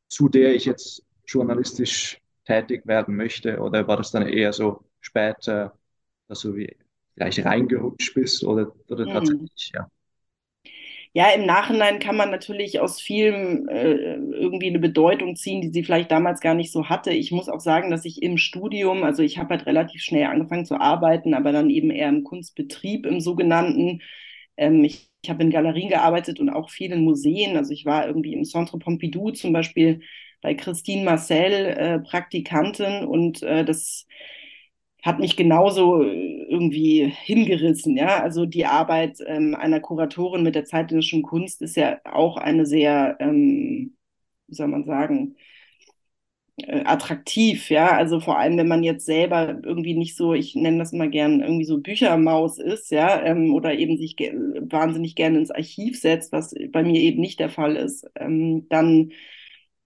zu 0.09 0.29
der 0.29 0.55
ich 0.55 0.65
jetzt 0.65 1.05
journalistisch 1.27 2.21
tätig 2.45 2.87
werden 2.87 3.17
möchte? 3.17 3.59
Oder 3.61 3.87
war 3.87 3.97
das 3.97 4.11
dann 4.11 4.27
eher 4.27 4.53
so 4.53 4.85
später, 5.01 5.79
dass 6.29 6.41
du 6.41 6.55
wie 6.55 6.77
vielleicht 7.15 7.45
reingerutscht 7.45 8.15
bist 8.15 8.45
oder, 8.45 8.73
oder 8.89 9.07
mhm. 9.07 9.13
tatsächlich, 9.13 9.73
ja? 9.75 9.89
Ja, 11.13 11.31
im 11.31 11.45
Nachhinein 11.47 11.99
kann 11.99 12.17
man 12.17 12.31
natürlich 12.31 12.81
aus 12.81 13.01
vielem 13.01 13.69
äh, 13.69 14.15
irgendwie 14.15 14.69
eine 14.69 14.79
Bedeutung 14.79 15.35
ziehen, 15.37 15.61
die 15.61 15.71
sie 15.71 15.83
vielleicht 15.85 16.11
damals 16.13 16.41
gar 16.41 16.55
nicht 16.55 16.71
so 16.73 16.89
hatte. 16.89 17.11
Ich 17.13 17.33
muss 17.33 17.49
auch 17.49 17.61
sagen, 17.61 17.91
dass 17.91 18.05
ich 18.05 18.23
im 18.23 18.39
Studium, 18.39 19.03
also 19.03 19.23
ich 19.23 19.39
habe 19.39 19.51
halt 19.51 19.67
relativ 19.67 20.03
schnell 20.03 20.27
angefangen 20.27 20.67
zu 20.67 20.81
arbeiten, 20.81 21.35
aber 21.35 21.51
dann 21.53 21.69
eben 21.71 21.91
eher 21.91 22.09
im 22.09 22.23
Kunstbetrieb, 22.25 23.07
im 23.07 23.21
sogenannten. 23.21 24.01
Ähm, 24.57 24.85
ich 24.85 25.09
ich 25.23 25.29
habe 25.29 25.43
in 25.43 25.51
Galerien 25.51 25.91
gearbeitet 25.91 26.41
und 26.41 26.49
auch 26.49 26.71
viel 26.71 26.93
in 26.93 27.05
Museen. 27.05 27.57
Also 27.59 27.73
ich 27.73 27.85
war 27.85 28.07
irgendwie 28.07 28.33
im 28.33 28.45
Centre 28.45 28.79
Pompidou 28.79 29.31
zum 29.33 29.53
Beispiel 29.53 30.01
bei 30.41 30.55
Christine 30.55 31.05
Marcel 31.05 31.53
äh, 31.67 31.99
Praktikantin 32.01 33.05
und 33.07 33.43
äh, 33.43 33.65
das 33.65 34.07
hat 35.03 35.19
mich 35.21 35.37
genauso 35.37 36.03
äh, 36.03 36.45
irgendwie 36.49 37.07
hingerissen. 37.25 37.97
Ja, 37.97 38.21
also 38.23 38.47
die 38.47 38.67
Arbeit 38.67 39.19
ähm, 39.27 39.55
einer 39.55 39.81
Kuratorin 39.81 40.43
mit 40.43 40.55
der 40.55 40.65
zeitgenössischen 40.65 41.23
Kunst 41.23 41.63
ist 41.63 41.77
ja 41.77 42.01
auch 42.05 42.37
eine 42.37 42.67
sehr, 42.67 43.17
ähm, 43.21 43.97
wie 44.49 44.55
soll 44.55 44.69
man 44.69 44.85
sagen, 44.85 45.37
äh, 46.57 46.85
attraktiv. 46.85 47.71
Ja, 47.71 47.97
also 47.97 48.21
vor 48.21 48.39
allem, 48.39 48.57
wenn 48.59 48.69
man 48.69 48.83
jetzt 48.83 49.07
selber 49.07 49.59
irgendwie 49.63 49.95
nicht 49.95 50.17
so, 50.17 50.35
ich 50.35 50.55
nenne 50.55 50.79
das 50.79 50.93
mal 50.93 51.11
gern, 51.11 51.41
irgendwie 51.41 51.65
so 51.65 51.79
Büchermaus 51.81 52.59
ist, 52.59 52.91
ja, 52.91 53.23
ähm, 53.25 53.55
oder 53.55 53.75
eben 53.75 53.97
sich 53.99 54.17
ge 54.17 54.33
wahnsinnig 54.61 55.15
gerne 55.17 55.39
ins 55.39 55.51
Archiv 55.51 56.01
setzt, 56.01 56.33
was 56.33 56.55
bei 56.73 56.83
mir 56.83 57.01
eben 57.01 57.21
nicht 57.21 57.41
der 57.41 57.51
Fall 57.51 57.77
ist, 57.77 58.07
ähm, 58.17 58.67
dann 58.69 59.13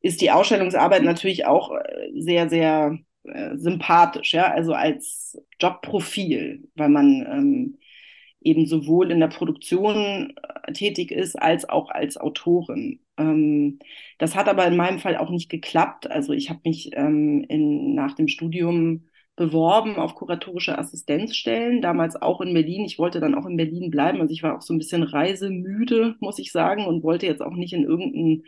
ist 0.03 0.21
die 0.21 0.31
Ausstellungsarbeit 0.31 1.03
natürlich 1.05 1.47
auch 1.47 1.73
äh, 1.73 2.11
sehr, 2.21 2.49
sehr 2.51 2.99
äh, 3.25 3.57
sympathisch, 3.57 4.35
ja, 4.35 4.51
also 4.53 4.75
als 4.75 5.39
Jobprofil, 5.61 6.69
weil 6.75 6.89
man 6.89 7.27
ähm, 7.29 7.79
eben 8.41 8.67
sowohl 8.67 9.11
in 9.11 9.21
der 9.21 9.29
Produktion 9.29 10.35
äh, 10.65 10.73
tätig 10.73 11.11
ist 11.11 11.37
als 11.41 11.69
auch 11.69 11.91
als 11.91 12.17
Autorin. 12.17 13.01
Ähm, 13.17 13.79
das 14.19 14.35
hat 14.37 14.49
aber 14.49 14.67
in 14.67 14.77
meinem 14.77 14.99
Fall 14.99 15.17
auch 15.17 15.31
nicht 15.31 15.49
geklappt. 15.51 16.11
Also 16.11 16.33
ich 16.33 16.51
habe 16.51 16.61
mich 16.65 16.91
ähm, 16.95 17.45
in, 17.49 17.95
nach 17.95 18.15
dem 18.15 18.29
Studium 18.29 19.09
beworben 19.37 19.97
auf 19.97 20.15
kuratorische 20.15 20.79
Assistenzstellen, 20.79 21.83
damals 21.83 22.21
auch 22.21 22.41
in 22.41 22.55
Berlin. 22.55 22.85
Ich 22.85 22.99
wollte 22.99 23.21
dann 23.21 23.35
auch 23.35 23.47
in 23.47 23.57
Berlin 23.57 23.91
bleiben. 23.91 24.21
Also 24.21 24.33
ich 24.33 24.43
war 24.43 24.57
auch 24.57 24.63
so 24.63 24.73
ein 24.75 24.79
bisschen 24.79 25.03
reisemüde, 25.03 26.17
muss 26.21 26.39
ich 26.39 26.53
sagen, 26.53 26.87
und 26.87 27.03
wollte 27.03 27.27
jetzt 27.27 27.43
auch 27.43 27.55
nicht 27.55 27.73
in 27.73 27.85
irgendein 27.85 28.45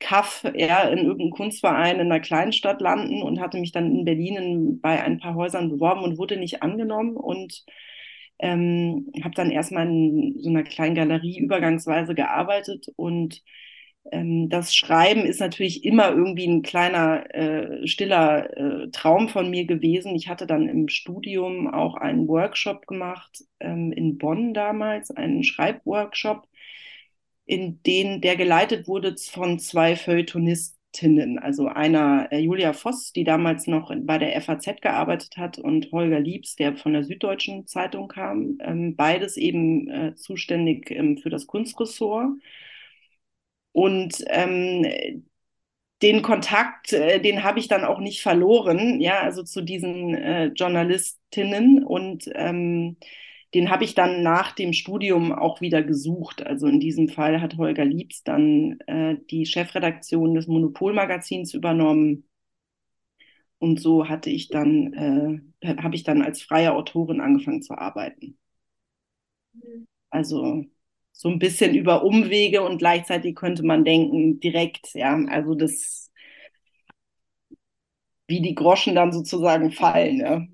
Kaff 0.00 0.44
eher 0.54 0.90
in 0.92 0.98
irgendeinem 0.98 1.30
Kunstverein 1.30 1.96
in 1.96 2.02
einer 2.12 2.20
Kleinstadt 2.20 2.80
landen 2.80 3.22
und 3.22 3.40
hatte 3.40 3.58
mich 3.58 3.72
dann 3.72 3.94
in 3.94 4.04
Berlin 4.04 4.36
in, 4.36 4.80
bei 4.80 5.02
ein 5.02 5.18
paar 5.18 5.34
Häusern 5.34 5.70
beworben 5.70 6.02
und 6.02 6.18
wurde 6.18 6.36
nicht 6.36 6.62
angenommen 6.62 7.16
und 7.16 7.64
ähm, 8.40 9.10
habe 9.24 9.34
dann 9.34 9.50
erstmal 9.50 9.86
in 9.88 10.36
so 10.40 10.50
einer 10.50 10.62
kleinen 10.62 10.94
Galerie 10.94 11.38
übergangsweise 11.38 12.14
gearbeitet 12.14 12.86
und 12.96 13.42
ähm, 14.12 14.48
das 14.48 14.74
Schreiben 14.74 15.22
ist 15.26 15.40
natürlich 15.40 15.84
immer 15.84 16.10
irgendwie 16.10 16.46
ein 16.46 16.62
kleiner 16.62 17.34
äh, 17.34 17.86
stiller 17.86 18.56
äh, 18.56 18.90
Traum 18.90 19.28
von 19.28 19.50
mir 19.50 19.66
gewesen. 19.66 20.14
Ich 20.14 20.28
hatte 20.28 20.46
dann 20.46 20.68
im 20.68 20.88
Studium 20.88 21.68
auch 21.72 21.94
einen 21.96 22.26
Workshop 22.28 22.86
gemacht 22.86 23.44
ähm, 23.60 23.92
in 23.92 24.18
Bonn 24.18 24.54
damals, 24.54 25.10
einen 25.10 25.44
Schreibworkshop 25.44 26.46
in 27.48 27.82
denen 27.82 28.20
der 28.20 28.36
geleitet 28.36 28.88
wurde 28.88 29.16
von 29.16 29.58
zwei 29.58 29.96
Feuilletonistinnen, 29.96 31.38
also 31.38 31.66
einer 31.68 32.28
äh, 32.30 32.38
Julia 32.40 32.74
Voss, 32.74 33.12
die 33.12 33.24
damals 33.24 33.66
noch 33.66 33.90
bei 34.02 34.18
der 34.18 34.40
FAZ 34.42 34.82
gearbeitet 34.82 35.38
hat, 35.38 35.58
und 35.58 35.90
Holger 35.90 36.20
Liebs, 36.20 36.56
der 36.56 36.76
von 36.76 36.92
der 36.92 37.04
Süddeutschen 37.04 37.66
Zeitung 37.66 38.08
kam, 38.08 38.58
ähm, 38.60 38.96
beides 38.96 39.38
eben 39.38 39.88
äh, 39.90 40.14
zuständig 40.14 40.90
ähm, 40.90 41.16
für 41.18 41.30
das 41.30 41.46
Kunstressort. 41.46 42.28
Und 43.72 44.24
ähm, 44.28 45.24
den 46.02 46.22
Kontakt, 46.22 46.92
äh, 46.92 47.20
den 47.20 47.44
habe 47.44 47.58
ich 47.60 47.68
dann 47.68 47.84
auch 47.84 47.98
nicht 48.00 48.22
verloren, 48.22 49.00
ja, 49.00 49.20
also 49.20 49.42
zu 49.42 49.62
diesen 49.62 50.14
äh, 50.14 50.46
Journalistinnen. 50.48 51.82
Und 51.84 52.30
ähm, 52.34 52.96
den 53.54 53.70
habe 53.70 53.84
ich 53.84 53.94
dann 53.94 54.22
nach 54.22 54.52
dem 54.52 54.72
Studium 54.72 55.32
auch 55.32 55.60
wieder 55.60 55.82
gesucht. 55.82 56.44
Also 56.46 56.66
in 56.66 56.80
diesem 56.80 57.08
Fall 57.08 57.40
hat 57.40 57.56
Holger 57.56 57.84
Liebs 57.84 58.22
dann 58.24 58.78
äh, 58.86 59.16
die 59.30 59.46
Chefredaktion 59.46 60.34
des 60.34 60.46
Monopolmagazins 60.48 61.54
übernommen. 61.54 62.24
Und 63.60 63.80
so 63.80 64.08
hatte 64.08 64.30
ich 64.30 64.48
dann, 64.48 64.92
äh, 65.62 65.76
habe 65.82 65.94
ich 65.96 66.02
dann 66.04 66.22
als 66.22 66.42
freie 66.42 66.74
Autorin 66.74 67.20
angefangen 67.20 67.62
zu 67.62 67.76
arbeiten. 67.76 68.36
Also 70.10 70.64
so 71.12 71.28
ein 71.28 71.38
bisschen 71.38 71.74
über 71.74 72.04
Umwege 72.04 72.62
und 72.62 72.78
gleichzeitig 72.78 73.34
könnte 73.36 73.62
man 73.64 73.84
denken, 73.84 74.40
direkt, 74.40 74.94
ja, 74.94 75.14
also 75.28 75.54
das, 75.54 76.10
wie 78.28 78.40
die 78.40 78.54
Groschen 78.54 78.94
dann 78.94 79.12
sozusagen 79.12 79.72
fallen, 79.72 80.18
ja. 80.20 80.46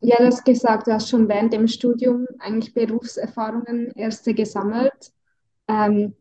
Ja, 0.00 0.16
du 0.18 0.26
hast 0.26 0.44
gesagt, 0.44 0.86
du 0.86 0.92
hast 0.92 1.08
schon 1.08 1.28
während 1.28 1.52
dem 1.52 1.66
Studium 1.68 2.26
eigentlich 2.38 2.74
Berufserfahrungen 2.74 3.90
erste 3.92 4.34
gesammelt 4.34 5.12
ähm, 5.68 6.14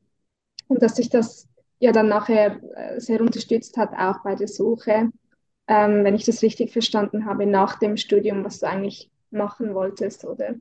und 0.68 0.82
dass 0.84 0.96
sich 0.98 1.10
das 1.10 1.50
ja 1.80 1.92
dann 1.92 2.10
nachher 2.10 2.62
äh, 2.75 3.00
sehr 3.00 3.22
unterstützt 3.22 3.77
hat, 3.77 3.94
auch 3.98 4.24
bei 4.24 4.36
der 4.36 4.48
Suche, 4.50 5.12
ähm, 5.68 6.03
wenn 6.06 6.15
ich 6.15 6.25
das 6.25 6.44
richtig 6.44 6.72
verstanden 6.74 7.25
habe, 7.25 7.46
nach 7.48 7.80
dem 7.80 7.98
Studium, 7.98 8.46
was 8.46 8.60
du 8.60 8.68
eigentlich 8.68 9.12
machen 9.32 9.75
wolltest, 9.75 10.25
oder? 10.25 10.56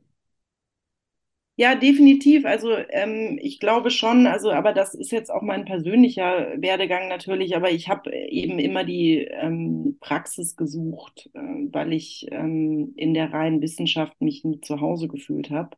Ja, 1.56 1.74
definitiv. 1.74 2.44
Also 2.46 2.74
ähm, 2.88 3.38
ich 3.40 3.60
glaube 3.60 3.90
schon, 3.90 4.26
also 4.26 4.50
aber 4.52 4.72
das 4.72 4.94
ist 4.94 5.12
jetzt 5.12 5.30
auch 5.30 5.42
mein 5.42 5.64
persönlicher 5.66 6.54
Werdegang 6.60 7.08
natürlich, 7.08 7.54
aber 7.54 7.70
ich 7.70 7.88
habe 7.88 8.10
eben 8.10 8.58
immer 8.58 8.84
die 8.84 9.18
ähm, 9.18 9.98
Praxis 10.00 10.56
gesucht, 10.56 11.28
äh, 11.34 11.38
weil 11.40 11.92
ich 11.92 12.26
ähm, 12.32 12.94
in 12.96 13.12
der 13.14 13.32
reinen 13.32 13.60
Wissenschaft 13.60 14.18
mich 14.20 14.44
nie 14.44 14.60
zu 14.62 14.80
Hause 14.80 15.08
gefühlt 15.08 15.50
habe. 15.50 15.76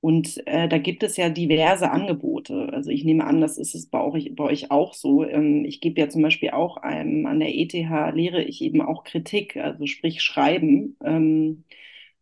Und 0.00 0.44
äh, 0.48 0.68
da 0.68 0.78
gibt 0.78 1.04
es 1.04 1.16
ja 1.16 1.28
diverse 1.30 1.90
Angebote. 1.92 2.70
Also 2.72 2.90
ich 2.90 3.04
nehme 3.04 3.24
an, 3.24 3.40
das 3.40 3.56
ist 3.56 3.74
es 3.76 3.86
bei 3.88 4.00
euch, 4.02 4.34
bei 4.34 4.44
euch 4.44 4.70
auch 4.72 4.94
so. 4.94 5.24
Ähm, 5.24 5.64
ich 5.64 5.80
gebe 5.80 6.00
ja 6.00 6.08
zum 6.08 6.22
Beispiel 6.22 6.50
auch 6.50 6.76
einem, 6.78 7.24
an 7.26 7.38
der 7.38 7.54
ETH 7.54 8.10
lehre 8.12 8.42
ich 8.42 8.62
eben 8.62 8.82
auch 8.82 9.04
Kritik, 9.04 9.56
also 9.56 9.86
sprich 9.86 10.20
Schreiben. 10.22 10.96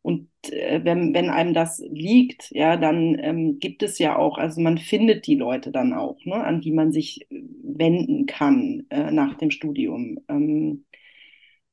Und 0.02 0.28
äh, 0.50 0.80
wenn, 0.84 1.12
wenn 1.14 1.28
einem 1.28 1.52
das 1.54 1.78
liegt, 1.90 2.50
ja, 2.52 2.76
dann 2.76 3.18
ähm, 3.20 3.58
gibt 3.58 3.82
es 3.82 3.98
ja 3.98 4.16
auch, 4.16 4.38
also 4.38 4.60
man 4.60 4.78
findet 4.78 5.26
die 5.26 5.34
Leute 5.34 5.70
dann 5.72 5.92
auch, 5.92 6.24
ne, 6.24 6.34
an 6.42 6.60
die 6.60 6.72
man 6.72 6.92
sich 6.92 7.26
wenden 7.30 8.26
kann 8.26 8.86
äh, 8.90 9.10
nach 9.10 9.34
dem 9.36 9.50
Studium. 9.50 10.18
Ähm, 10.28 10.86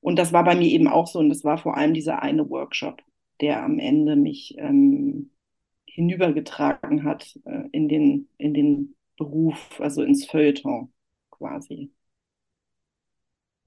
und 0.01 0.19
das 0.19 0.33
war 0.33 0.43
bei 0.43 0.55
mir 0.55 0.67
eben 0.69 0.87
auch 0.87 1.07
so 1.07 1.19
und 1.19 1.29
das 1.29 1.43
war 1.43 1.57
vor 1.57 1.77
allem 1.77 1.93
dieser 1.93 2.21
eine 2.21 2.49
Workshop, 2.49 3.01
der 3.41 3.63
am 3.63 3.79
Ende 3.79 4.15
mich 4.15 4.55
ähm, 4.57 5.31
hinübergetragen 5.85 7.03
hat 7.03 7.39
äh, 7.45 7.63
in, 7.71 7.89
den, 7.89 8.29
in 8.37 8.53
den 8.53 8.95
Beruf, 9.17 9.79
also 9.81 10.03
ins 10.03 10.25
Feuilleton 10.25 10.93
quasi. 11.31 11.91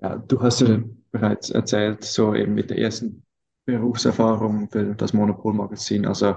Ja, 0.00 0.16
du 0.16 0.40
hast 0.40 0.60
ja 0.60 0.82
bereits 1.10 1.50
erzählt, 1.50 2.04
so 2.04 2.34
eben 2.34 2.54
mit 2.54 2.70
der 2.70 2.78
ersten 2.78 3.24
Berufserfahrung 3.70 4.68
für 4.70 4.94
das 4.94 5.12
Monopolmagazin. 5.12 6.06
Also, 6.06 6.36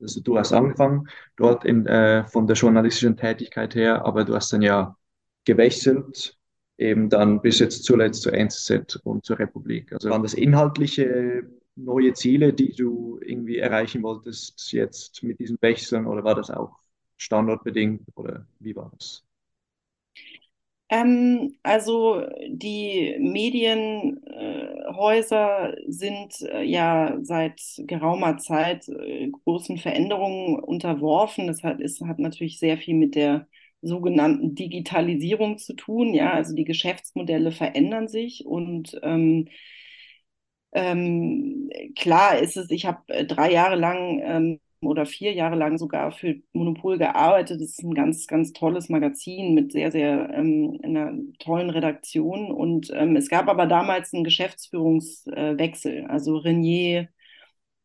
also 0.00 0.20
du 0.20 0.38
hast 0.38 0.52
angefangen 0.52 1.08
dort 1.36 1.64
in, 1.64 1.86
äh, 1.86 2.26
von 2.26 2.46
der 2.46 2.56
journalistischen 2.56 3.16
Tätigkeit 3.16 3.74
her, 3.74 4.04
aber 4.04 4.24
du 4.24 4.34
hast 4.34 4.52
dann 4.52 4.62
ja 4.62 4.96
gewechselt, 5.44 6.36
eben 6.78 7.10
dann 7.10 7.42
bis 7.42 7.58
jetzt 7.58 7.84
zuletzt 7.84 8.22
zur 8.22 8.34
NZZ 8.34 8.96
und 9.04 9.24
zur 9.24 9.38
Republik. 9.38 9.92
Also 9.92 10.10
waren 10.10 10.22
das 10.22 10.34
inhaltliche 10.34 11.42
neue 11.76 12.12
Ziele, 12.14 12.52
die 12.52 12.72
du 12.72 13.20
irgendwie 13.22 13.58
erreichen 13.58 14.02
wolltest 14.02 14.72
jetzt 14.72 15.22
mit 15.22 15.38
diesen 15.38 15.58
Wechseln 15.60 16.06
oder 16.06 16.24
war 16.24 16.34
das 16.34 16.50
auch 16.50 16.78
standortbedingt 17.16 18.02
oder 18.14 18.46
wie 18.58 18.74
war 18.74 18.90
das? 18.96 19.24
Ähm, 20.88 21.54
also 21.62 22.26
die 22.48 23.16
Medienhäuser 23.20 24.29
äh, 24.92 25.74
sind 25.88 26.40
äh, 26.42 26.62
ja 26.62 27.18
seit 27.22 27.60
geraumer 27.78 28.38
Zeit 28.38 28.88
äh, 28.88 29.30
großen 29.44 29.78
Veränderungen 29.78 30.58
unterworfen. 30.58 31.46
Das 31.46 31.62
hat, 31.62 31.80
ist, 31.80 32.00
hat 32.02 32.18
natürlich 32.18 32.58
sehr 32.58 32.78
viel 32.78 32.94
mit 32.96 33.14
der 33.14 33.46
sogenannten 33.82 34.54
Digitalisierung 34.54 35.58
zu 35.58 35.74
tun. 35.74 36.14
Ja, 36.14 36.32
also 36.32 36.54
die 36.54 36.64
Geschäftsmodelle 36.64 37.52
verändern 37.52 38.08
sich 38.08 38.44
und 38.46 38.98
ähm, 39.02 39.48
ähm, 40.72 41.70
klar 41.96 42.38
ist 42.38 42.56
es, 42.56 42.70
ich 42.70 42.86
habe 42.86 43.02
äh, 43.08 43.24
drei 43.26 43.52
Jahre 43.52 43.76
lang 43.76 44.20
ähm, 44.22 44.60
oder 44.82 45.06
vier 45.06 45.32
Jahre 45.32 45.56
lang 45.56 45.78
sogar 45.78 46.12
für 46.12 46.36
Monopol 46.52 46.98
gearbeitet. 46.98 47.60
Das 47.60 47.70
ist 47.70 47.82
ein 47.82 47.94
ganz, 47.94 48.26
ganz 48.26 48.52
tolles 48.52 48.88
Magazin 48.88 49.54
mit 49.54 49.72
sehr, 49.72 49.90
sehr 49.92 50.30
ähm, 50.32 50.78
einer 50.82 51.12
tollen 51.38 51.70
Redaktion. 51.70 52.50
Und 52.50 52.90
ähm, 52.94 53.16
es 53.16 53.28
gab 53.28 53.48
aber 53.48 53.66
damals 53.66 54.12
einen 54.14 54.24
Geschäftsführungswechsel. 54.24 56.06
also 56.06 56.36
Renier, 56.38 57.08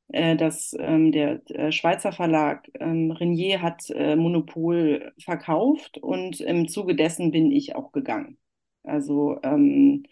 äh, 0.10 0.36
das, 0.36 0.76
ähm, 0.80 1.12
der, 1.12 1.40
der, 1.40 1.72
Schweizer 1.72 2.12
Verlag 2.12 2.70
ähm, 2.80 3.12
Renier 3.12 3.62
hat 3.62 3.90
äh, 3.90 4.16
Monopol 4.16 5.14
verkauft 5.20 5.98
und 5.98 6.40
im 6.42 6.68
Zuge 6.68 6.96
dessen 6.96 7.32
bin 7.32 7.52
ich 7.52 7.76
auch 7.76 7.92
gegangen. 7.92 8.38
Also 8.84 9.40
ähm, 9.44 10.04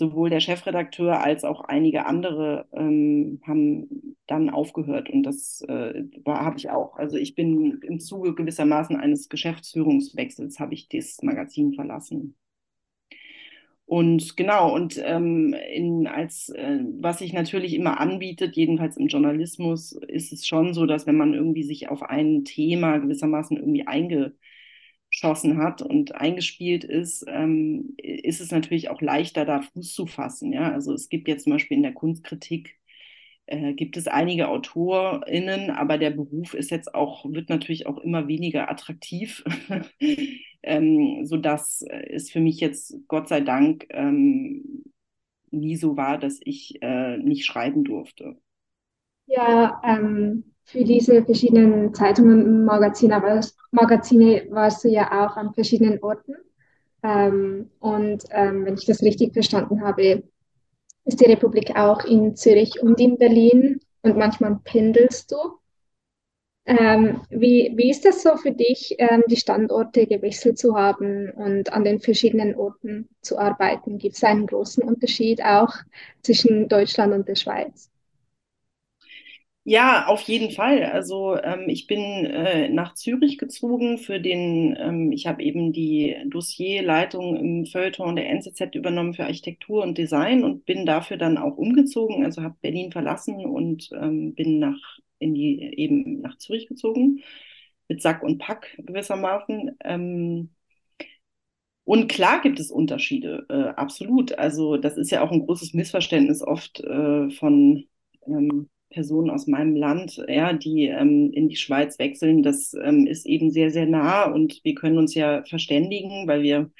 sowohl 0.00 0.30
der 0.30 0.40
Chefredakteur 0.40 1.22
als 1.22 1.44
auch 1.44 1.60
einige 1.60 2.06
andere 2.06 2.66
ähm, 2.72 3.40
haben 3.46 4.16
dann 4.26 4.48
aufgehört 4.48 5.10
und 5.10 5.22
das 5.24 5.60
äh, 5.68 6.04
habe 6.26 6.56
ich 6.56 6.70
auch. 6.70 6.96
Also 6.96 7.18
ich 7.18 7.34
bin 7.34 7.80
im 7.82 8.00
Zuge 8.00 8.34
gewissermaßen 8.34 8.96
eines 8.96 9.28
Geschäftsführungswechsels 9.28 10.58
habe 10.58 10.72
ich 10.72 10.88
das 10.88 11.22
Magazin 11.22 11.74
verlassen. 11.74 12.34
Und 13.84 14.36
genau, 14.36 14.72
und 14.74 14.98
ähm, 15.04 15.54
in, 15.74 16.06
als 16.06 16.48
äh, 16.50 16.78
was 17.00 17.18
sich 17.18 17.32
natürlich 17.34 17.74
immer 17.74 18.00
anbietet, 18.00 18.56
jedenfalls 18.56 18.96
im 18.96 19.08
Journalismus, 19.08 19.92
ist 19.92 20.32
es 20.32 20.46
schon 20.46 20.72
so, 20.74 20.86
dass 20.86 21.06
wenn 21.06 21.16
man 21.16 21.34
irgendwie 21.34 21.64
sich 21.64 21.88
auf 21.90 22.02
ein 22.02 22.44
Thema 22.44 22.98
gewissermaßen 22.98 23.56
irgendwie 23.58 23.86
einge 23.86 24.32
geschossen 25.20 25.58
hat 25.58 25.82
und 25.82 26.14
eingespielt 26.14 26.84
ist, 26.84 27.24
ähm, 27.28 27.94
ist 27.98 28.40
es 28.40 28.50
natürlich 28.50 28.90
auch 28.90 29.02
leichter, 29.02 29.44
da 29.44 29.60
Fuß 29.60 29.92
zu 29.94 30.06
fassen. 30.06 30.52
Ja? 30.52 30.72
Also 30.72 30.94
es 30.94 31.08
gibt 31.08 31.28
jetzt 31.28 31.44
zum 31.44 31.52
Beispiel 31.52 31.76
in 31.76 31.82
der 31.82 31.92
Kunstkritik 31.92 32.78
äh, 33.46 33.74
gibt 33.74 33.96
es 33.96 34.06
einige 34.06 34.48
AutorInnen, 34.48 35.70
aber 35.70 35.98
der 35.98 36.10
Beruf 36.10 36.54
ist 36.54 36.70
jetzt 36.70 36.94
auch, 36.94 37.24
wird 37.26 37.48
natürlich 37.48 37.86
auch 37.86 37.98
immer 37.98 38.28
weniger 38.28 38.70
attraktiv, 38.70 39.44
ähm, 40.62 41.26
sodass 41.26 41.82
es 41.82 42.30
für 42.30 42.40
mich 42.40 42.60
jetzt 42.60 42.96
Gott 43.08 43.28
sei 43.28 43.40
Dank 43.40 43.86
ähm, 43.90 44.84
nie 45.50 45.76
so 45.76 45.96
war, 45.96 46.16
dass 46.16 46.38
ich 46.44 46.80
äh, 46.80 47.18
nicht 47.18 47.44
schreiben 47.44 47.84
durfte. 47.84 48.36
Ja, 49.26 49.80
ähm, 49.84 50.54
für 50.64 50.84
diese 50.84 51.24
verschiedenen 51.24 51.94
Zeitungen 51.94 52.44
und 52.44 52.64
Magazine, 52.64 53.16
aber 53.16 53.40
Magazine 53.72 54.46
warst 54.50 54.84
du 54.84 54.88
ja 54.88 55.26
auch 55.26 55.36
an 55.36 55.52
verschiedenen 55.52 56.02
Orten. 56.02 56.36
Ähm, 57.02 57.70
und 57.80 58.24
ähm, 58.30 58.64
wenn 58.64 58.74
ich 58.74 58.86
das 58.86 59.02
richtig 59.02 59.32
verstanden 59.32 59.82
habe, 59.82 60.22
ist 61.04 61.20
die 61.20 61.26
Republik 61.26 61.76
auch 61.76 62.04
in 62.04 62.36
Zürich 62.36 62.80
und 62.82 63.00
in 63.00 63.16
Berlin 63.16 63.80
und 64.02 64.16
manchmal 64.16 64.58
pendelst 64.64 65.32
du. 65.32 65.36
Ähm, 66.66 67.22
wie, 67.30 67.72
wie 67.74 67.90
ist 67.90 68.04
das 68.04 68.22
so 68.22 68.36
für 68.36 68.52
dich, 68.52 68.94
ähm, 68.98 69.24
die 69.26 69.36
Standorte 69.36 70.06
gewechselt 70.06 70.58
zu 70.58 70.76
haben 70.76 71.30
und 71.30 71.72
an 71.72 71.84
den 71.84 72.00
verschiedenen 72.00 72.54
Orten 72.54 73.08
zu 73.22 73.38
arbeiten? 73.38 73.98
Gibt 73.98 74.16
es 74.16 74.22
einen 74.22 74.46
großen 74.46 74.84
Unterschied 74.84 75.42
auch 75.42 75.74
zwischen 76.22 76.68
Deutschland 76.68 77.14
und 77.14 77.26
der 77.26 77.34
Schweiz? 77.34 77.89
Ja, 79.64 80.06
auf 80.06 80.22
jeden 80.22 80.50
Fall. 80.50 80.84
Also 80.84 81.36
ähm, 81.36 81.68
ich 81.68 81.86
bin 81.86 82.00
äh, 82.24 82.68
nach 82.70 82.94
Zürich 82.94 83.36
gezogen 83.38 83.98
für 83.98 84.18
den, 84.18 84.74
ähm, 84.78 85.12
ich 85.12 85.26
habe 85.26 85.42
eben 85.42 85.72
die 85.72 86.16
Dossierleitung 86.26 87.36
im 87.36 87.66
Feuilleton 87.66 88.16
der 88.16 88.30
NZZ 88.30 88.74
übernommen 88.74 89.12
für 89.14 89.24
Architektur 89.24 89.82
und 89.82 89.98
Design 89.98 90.44
und 90.44 90.64
bin 90.64 90.86
dafür 90.86 91.18
dann 91.18 91.36
auch 91.36 91.56
umgezogen, 91.58 92.24
also 92.24 92.42
habe 92.42 92.56
Berlin 92.62 92.90
verlassen 92.90 93.44
und 93.44 93.90
ähm, 93.92 94.34
bin 94.34 94.58
nach 94.60 94.98
in 95.18 95.34
die 95.34 95.60
eben 95.76 96.20
nach 96.22 96.38
Zürich 96.38 96.66
gezogen 96.66 97.20
mit 97.88 98.00
Sack 98.00 98.22
und 98.22 98.38
Pack 98.38 98.74
gewissermaßen. 98.78 99.76
Ähm, 99.84 100.50
und 101.84 102.08
klar 102.08 102.40
gibt 102.42 102.60
es 102.60 102.70
Unterschiede, 102.70 103.46
äh, 103.48 103.68
absolut. 103.78 104.38
Also 104.38 104.76
das 104.76 104.96
ist 104.96 105.10
ja 105.10 105.22
auch 105.22 105.32
ein 105.32 105.44
großes 105.46 105.74
Missverständnis 105.74 106.42
oft 106.42 106.80
äh, 106.80 107.30
von 107.30 107.84
ähm, 108.26 108.68
Personen 108.90 109.30
aus 109.30 109.46
meinem 109.46 109.76
Land, 109.76 110.22
ja, 110.28 110.52
die 110.52 110.86
ähm, 110.88 111.32
in 111.32 111.48
die 111.48 111.56
Schweiz 111.56 111.98
wechseln, 111.98 112.42
das 112.42 112.74
ähm, 112.74 113.06
ist 113.06 113.26
eben 113.26 113.50
sehr, 113.50 113.70
sehr 113.70 113.86
nah 113.86 114.24
und 114.24 114.60
wir 114.64 114.74
können 114.74 114.98
uns 114.98 115.14
ja 115.14 115.44
verständigen, 115.44 116.26
weil 116.26 116.42
wir 116.42 116.70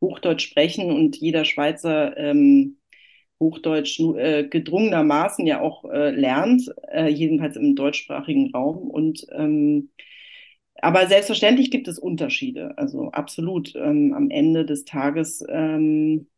Hochdeutsch 0.00 0.42
sprechen 0.48 0.90
und 0.92 1.16
jeder 1.16 1.44
Schweizer 1.44 2.16
ähm, 2.16 2.78
Hochdeutsch 3.40 4.00
äh, 4.00 4.44
gedrungenermaßen 4.48 5.46
ja 5.46 5.60
auch 5.60 5.84
äh, 5.84 6.10
lernt, 6.10 6.72
äh, 6.92 7.08
jedenfalls 7.08 7.56
im 7.56 7.74
deutschsprachigen 7.76 8.50
Raum. 8.52 8.90
Und 8.90 9.26
ähm, 9.32 9.90
aber 10.76 11.06
selbstverständlich 11.06 11.70
gibt 11.70 11.88
es 11.88 11.98
Unterschiede. 11.98 12.76
Also 12.78 13.10
absolut. 13.12 13.74
Ähm, 13.76 14.12
am 14.14 14.30
Ende 14.30 14.64
des 14.66 14.84
Tages, 14.84 15.44
ähm, 15.48 16.28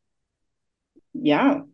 ja, 1.12 1.66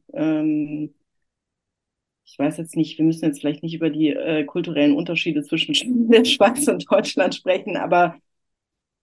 ich 2.33 2.39
weiß 2.39 2.57
jetzt 2.57 2.77
nicht, 2.77 2.97
wir 2.97 3.05
müssen 3.05 3.27
jetzt 3.27 3.41
vielleicht 3.41 3.63
nicht 3.63 3.75
über 3.75 3.91
die 3.91 4.09
äh, 4.09 4.45
kulturellen 4.45 4.97
Unterschiede 4.97 5.43
zwischen 5.43 5.75
Schweiz 6.25 6.67
und 6.67 6.91
Deutschland 6.91 7.35
sprechen, 7.35 7.77
aber 7.77 8.15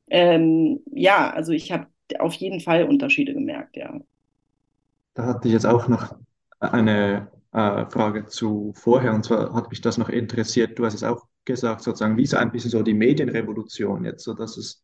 ähm, 0.09 0.79
ja, 0.91 1.29
also 1.29 1.51
ich 1.51 1.71
habe 1.71 1.85
auf 2.17 2.33
jeden 2.33 2.59
Fall 2.59 2.85
Unterschiede 2.85 3.35
gemerkt, 3.35 3.77
ja. 3.77 3.99
Da 5.13 5.27
hatte 5.27 5.47
ich 5.47 5.53
jetzt 5.53 5.67
auch 5.67 5.87
noch 5.87 6.15
eine 6.59 7.29
äh, 7.51 7.85
Frage 7.91 8.25
zu 8.25 8.73
vorher, 8.75 9.13
und 9.13 9.23
zwar 9.23 9.53
hat 9.53 9.69
mich 9.69 9.81
das 9.81 9.99
noch 9.99 10.09
interessiert. 10.09 10.79
Du 10.79 10.85
hast 10.85 10.95
es 10.95 11.03
auch 11.03 11.27
gesagt, 11.45 11.83
sozusagen, 11.83 12.17
wie 12.17 12.23
ist 12.23 12.33
ein 12.33 12.51
bisschen 12.51 12.71
so 12.71 12.81
die 12.81 12.95
Medienrevolution 12.95 14.05
jetzt, 14.05 14.23
so 14.23 14.33
dass 14.33 14.57
es 14.57 14.83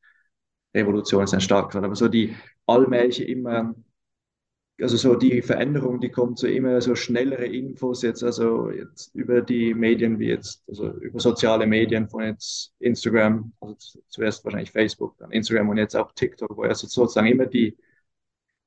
Revolution 0.76 1.24
ist 1.24 1.34
ein 1.34 1.42
starkes 1.42 1.74
Wort, 1.74 1.86
aber 1.86 1.96
so 1.96 2.08
die 2.08 2.36
allmähliche 2.68 3.24
immer 3.24 3.74
also 4.82 4.98
so 4.98 5.16
die 5.16 5.42
Veränderung, 5.42 6.02
die 6.02 6.10
kommt 6.10 6.40
so 6.40 6.48
immer 6.48 6.82
so 6.82 6.96
schnellere 6.96 7.46
Infos 7.46 8.02
jetzt, 8.02 8.24
also 8.24 8.70
jetzt 8.70 9.16
über 9.16 9.42
die 9.42 9.74
Medien 9.74 10.20
wie 10.20 10.28
jetzt, 10.28 10.64
also 10.68 10.90
über 10.90 11.20
soziale 11.20 11.66
Medien 11.66 12.10
von 12.10 12.24
jetzt 12.24 12.74
Instagram, 12.80 13.54
also 13.62 14.00
zuerst 14.10 14.44
wahrscheinlich 14.44 14.72
Facebook, 14.72 15.18
dann 15.18 15.32
Instagram 15.32 15.70
und 15.70 15.78
jetzt 15.78 15.96
auch 15.96 16.12
TikTok, 16.12 16.58
wo 16.58 16.64
also 16.64 16.88
sozusagen 16.88 17.28
immer 17.28 17.46
die 17.46 17.78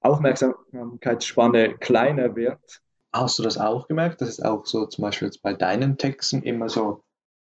Aufmerksamkeitsspanne 0.01 1.77
kleiner 1.79 2.37
wird. 2.37 2.81
Hast 3.13 3.39
du 3.39 3.43
das 3.43 3.59
auch 3.59 3.89
gemerkt, 3.89 4.21
dass 4.21 4.29
es 4.29 4.41
auch 4.41 4.65
so 4.67 4.87
zum 4.87 5.03
Beispiel 5.03 5.29
jetzt 5.29 5.43
bei 5.43 5.55
deinen 5.55 5.99
Texten 5.99 6.43
immer 6.43 6.69
so 6.69 7.03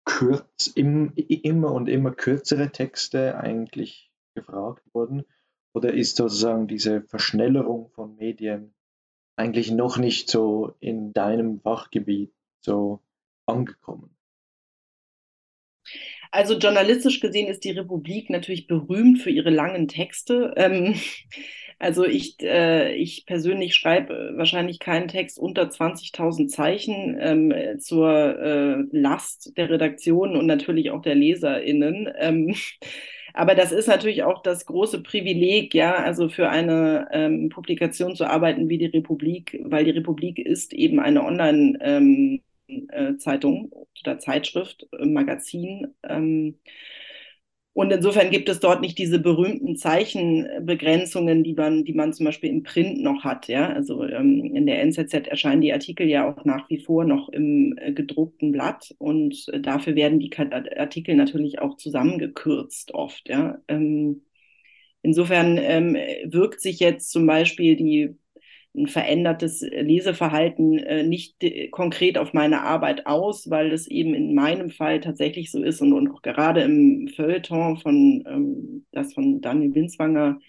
kurz, 0.06 0.68
im, 0.68 1.12
immer 1.16 1.72
und 1.74 1.90
immer 1.90 2.12
kürzere 2.12 2.72
Texte 2.72 3.38
eigentlich 3.38 4.12
gefragt 4.36 4.84
wurden? 4.94 5.26
Oder 5.76 5.94
ist 5.94 6.16
sozusagen 6.16 6.68
diese 6.68 7.02
Verschnellerung 7.02 7.90
von 7.90 8.16
Medien 8.16 8.74
eigentlich 9.36 9.72
noch 9.72 9.98
nicht 9.98 10.30
so 10.30 10.74
in 10.80 11.14
deinem 11.14 11.60
Fachgebiet 11.60 12.34
so 12.62 13.02
angekommen? 13.46 14.16
also 16.36 16.58
journalistisch 16.58 17.22
gesehen 17.22 17.48
ist 17.48 17.64
die 17.64 17.72
Republik 17.72 18.30
natürlich 18.30 18.68
berühmt 18.68 19.20
für 19.20 19.30
ihre 19.30 19.50
langen 19.50 19.88
Texte. 19.88 20.54
Ähm, 20.58 20.96
also 21.80 22.06
ich, 22.06 22.36
äh, 22.42 22.94
ich 22.96 23.26
persönlich 23.26 23.76
schreibe 23.76 24.34
wahrscheinlich 24.36 24.80
keinen 24.80 25.08
Text 25.08 25.40
unter 25.40 25.64
20.000 25.64 26.48
Zeichen 26.48 27.18
ähm, 27.20 27.80
zur 27.80 28.40
äh, 28.40 28.76
Last 28.92 29.54
der 29.58 29.70
Redaktion 29.70 30.36
und 30.36 30.46
natürlich 30.46 30.92
auch 30.92 31.02
der 31.02 31.16
LeserInnen. 31.16 32.12
Ähm, 32.18 32.56
aber 33.36 33.56
das 33.56 33.72
ist 33.72 33.88
natürlich 33.88 34.24
auch 34.24 34.42
das 34.44 34.66
große 34.66 35.04
Privileg, 35.04 35.74
ja, 35.74 35.96
also 35.96 36.30
für 36.30 36.50
eine 36.50 37.08
ähm, 37.12 37.50
Publikation 37.50 38.16
zu 38.16 38.26
arbeiten 38.26 38.70
wie 38.70 38.78
die 38.78 38.86
Republik, 38.88 39.60
weil 39.64 39.86
die 39.86 39.92
Republik 39.92 40.40
ist 40.40 40.74
eben 40.74 41.00
eine 41.00 41.24
Online- 41.24 41.78
ähm, 41.82 42.42
äh, 42.68 43.18
Zeitung 43.18 43.72
oder 44.02 44.20
Zeitschrift, 44.20 44.88
äh, 45.00 45.06
Magazin. 45.06 45.94
Ähm, 46.04 46.60
und 47.76 47.92
insofern 47.92 48.30
gibt 48.32 48.48
es 48.48 48.62
dort 48.62 48.80
nicht 48.80 48.98
diese 48.98 49.20
berühmten 49.20 49.76
Zeichenbegrenzungen, 49.76 51.44
die 51.44 51.54
man, 51.54 51.84
die 51.84 51.92
man 51.92 52.14
zum 52.14 52.26
Beispiel 52.26 52.50
im 52.50 52.64
Print 52.64 53.02
noch 53.02 53.26
hat. 53.26 53.50
Ja? 53.50 53.68
Also 53.68 54.06
ähm, 54.06 54.56
in 54.56 54.66
der 54.66 54.82
NZZ 54.82 55.28
erscheinen 55.28 55.60
die 55.60 55.74
Artikel 55.74 56.08
ja 56.08 56.26
auch 56.26 56.46
nach 56.46 56.70
wie 56.70 56.80
vor 56.80 57.04
noch 57.04 57.28
im 57.28 57.78
äh, 57.78 57.92
gedruckten 57.92 58.54
Blatt 58.54 58.96
und 58.98 59.50
äh, 59.52 59.60
dafür 59.60 59.96
werden 59.96 60.20
die 60.22 60.32
Artikel 60.38 61.16
natürlich 61.16 61.60
auch 61.60 61.76
zusammengekürzt 61.76 62.94
oft. 62.94 63.28
Ja? 63.28 63.58
Ähm, 63.68 64.22
insofern 65.02 65.58
ähm, 65.58 65.96
wirkt 66.24 66.62
sich 66.62 66.80
jetzt 66.80 67.12
zum 67.12 67.28
Beispiel 67.28 67.76
die 67.76 68.16
ein 68.78 68.88
verändertes 68.88 69.62
Leseverhalten 69.62 70.78
äh, 70.80 71.04
nicht 71.04 71.44
konkret 71.72 72.18
auf 72.18 72.34
meine 72.34 72.62
Arbeit 72.62 73.06
aus, 73.06 73.50
weil 73.50 73.72
es 73.72 73.88
eben 73.88 74.14
in 74.14 74.36
meinem 74.36 74.70
Fall 74.70 75.00
tatsächlich 75.00 75.52
so 75.52 75.64
ist 75.64 75.82
und, 75.82 75.94
und 75.94 76.12
auch 76.12 76.22
gerade 76.22 76.62
im 76.62 77.08
Feuilleton 77.16 77.78
von 77.78 78.24
ähm, 78.28 78.86
das 78.92 79.14
von 79.14 79.42
Daniel 79.42 79.74
Winswanger 79.76 80.40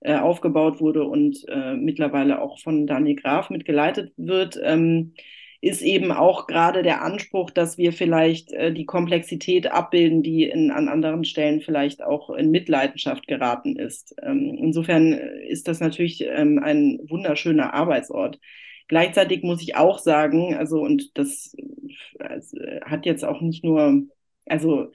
äh, 0.00 0.16
aufgebaut 0.16 0.80
wurde 0.80 1.04
und 1.04 1.44
äh, 1.48 1.74
mittlerweile 1.74 2.40
auch 2.40 2.60
von 2.60 2.86
Daniel 2.86 3.16
Graf 3.16 3.50
mitgeleitet 3.50 4.12
wird. 4.16 4.58
Ähm, 4.62 5.14
ist 5.60 5.82
eben 5.82 6.12
auch 6.12 6.46
gerade 6.46 6.82
der 6.82 7.02
Anspruch, 7.02 7.50
dass 7.50 7.78
wir 7.78 7.92
vielleicht 7.92 8.52
äh, 8.52 8.72
die 8.72 8.86
Komplexität 8.86 9.70
abbilden, 9.70 10.22
die 10.22 10.44
in, 10.44 10.70
an 10.70 10.88
anderen 10.88 11.24
Stellen 11.24 11.60
vielleicht 11.60 12.02
auch 12.02 12.30
in 12.30 12.50
Mitleidenschaft 12.50 13.26
geraten 13.26 13.76
ist. 13.76 14.14
Ähm, 14.22 14.56
insofern 14.60 15.12
ist 15.12 15.66
das 15.66 15.80
natürlich 15.80 16.24
ähm, 16.24 16.60
ein 16.62 17.00
wunderschöner 17.08 17.74
Arbeitsort. 17.74 18.38
Gleichzeitig 18.86 19.42
muss 19.42 19.60
ich 19.60 19.76
auch 19.76 19.98
sagen, 19.98 20.54
also 20.54 20.80
und 20.80 21.18
das 21.18 21.54
also, 22.20 22.56
hat 22.84 23.04
jetzt 23.04 23.24
auch 23.24 23.40
nicht 23.40 23.64
nur, 23.64 24.04
also 24.46 24.92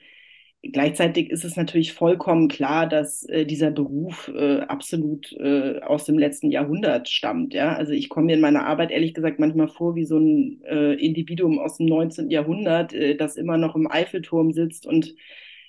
Gleichzeitig 0.72 1.30
ist 1.30 1.44
es 1.44 1.56
natürlich 1.56 1.92
vollkommen 1.92 2.48
klar, 2.48 2.88
dass 2.88 3.24
äh, 3.28 3.44
dieser 3.44 3.70
Beruf 3.70 4.28
äh, 4.34 4.60
absolut 4.60 5.32
äh, 5.32 5.80
aus 5.80 6.04
dem 6.04 6.18
letzten 6.18 6.50
Jahrhundert 6.50 7.08
stammt. 7.08 7.52
Ja? 7.52 7.74
Also 7.74 7.92
ich 7.92 8.08
komme 8.08 8.26
mir 8.26 8.34
in 8.34 8.40
meiner 8.40 8.66
Arbeit 8.66 8.90
ehrlich 8.90 9.14
gesagt 9.14 9.38
manchmal 9.38 9.68
vor 9.68 9.94
wie 9.94 10.06
so 10.06 10.18
ein 10.18 10.62
äh, 10.64 10.94
Individuum 10.94 11.58
aus 11.58 11.76
dem 11.76 11.86
19. 11.86 12.30
Jahrhundert, 12.30 12.94
äh, 12.94 13.14
das 13.16 13.36
immer 13.36 13.58
noch 13.58 13.76
im 13.76 13.90
Eiffelturm 13.90 14.52
sitzt 14.52 14.86
und 14.86 15.14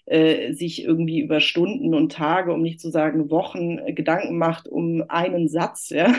äh, 0.05 0.53
sich 0.53 0.83
irgendwie 0.83 1.19
über 1.19 1.41
Stunden 1.41 1.93
und 1.93 2.11
Tage, 2.11 2.53
um 2.53 2.61
nicht 2.61 2.79
zu 2.79 2.89
sagen 2.89 3.29
Wochen, 3.29 3.77
Gedanken 3.95 4.37
macht 4.37 4.67
um 4.67 5.03
einen 5.09 5.49
Satz. 5.49 5.89
Ja? 5.89 6.13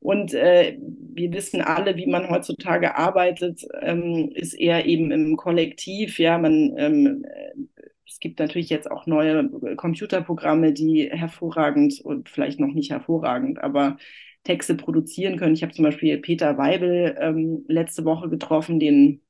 Und 0.00 0.32
äh, 0.32 0.78
wir 0.80 1.32
wissen 1.32 1.60
alle, 1.60 1.96
wie 1.96 2.06
man 2.06 2.30
heutzutage 2.30 2.96
arbeitet, 2.96 3.66
ähm, 3.82 4.30
ist 4.32 4.54
eher 4.54 4.86
eben 4.86 5.10
im 5.10 5.36
Kollektiv. 5.36 6.18
Ja, 6.20 6.38
man 6.38 6.72
ähm, 6.76 7.26
es 8.08 8.20
gibt 8.20 8.38
natürlich 8.40 8.70
jetzt 8.70 8.90
auch 8.90 9.06
neue 9.06 9.50
äh, 9.62 9.76
Computerprogramme, 9.76 10.72
die 10.72 11.10
hervorragend 11.10 12.00
und 12.02 12.28
vielleicht 12.28 12.60
noch 12.60 12.72
nicht 12.72 12.90
hervorragend, 12.90 13.62
aber 13.62 13.98
Texte 14.44 14.74
produzieren 14.74 15.36
können. 15.38 15.54
Ich 15.54 15.62
habe 15.62 15.72
zum 15.74 15.84
Beispiel 15.84 16.18
Peter 16.18 16.56
Weibel 16.58 17.16
ähm, 17.20 17.64
letzte 17.68 18.04
Woche 18.04 18.28
getroffen, 18.28 18.80
den 18.80 19.22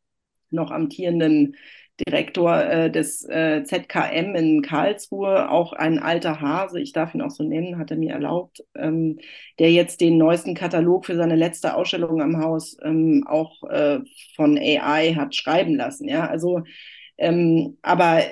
noch 0.50 0.70
amtierenden 0.70 1.56
Direktor 2.06 2.62
äh, 2.62 2.90
des 2.90 3.24
äh, 3.28 3.64
ZKM 3.64 4.36
in 4.36 4.62
Karlsruhe, 4.62 5.50
auch 5.50 5.72
ein 5.72 5.98
alter 5.98 6.40
Hase, 6.40 6.80
ich 6.80 6.92
darf 6.92 7.14
ihn 7.14 7.22
auch 7.22 7.30
so 7.30 7.42
nennen, 7.42 7.78
hat 7.78 7.90
er 7.90 7.96
mir 7.96 8.12
erlaubt, 8.12 8.64
ähm, 8.76 9.18
der 9.58 9.72
jetzt 9.72 10.00
den 10.00 10.16
neuesten 10.16 10.54
Katalog 10.54 11.06
für 11.06 11.16
seine 11.16 11.34
letzte 11.34 11.74
Ausstellung 11.74 12.22
am 12.22 12.38
Haus 12.40 12.76
ähm, 12.82 13.24
auch 13.26 13.64
äh, 13.64 13.98
von 14.36 14.56
AI 14.56 15.14
hat 15.14 15.34
schreiben 15.34 15.74
lassen. 15.74 16.08
Ja, 16.08 16.26
also 16.28 16.62
ähm, 17.18 17.76
aber 17.82 18.22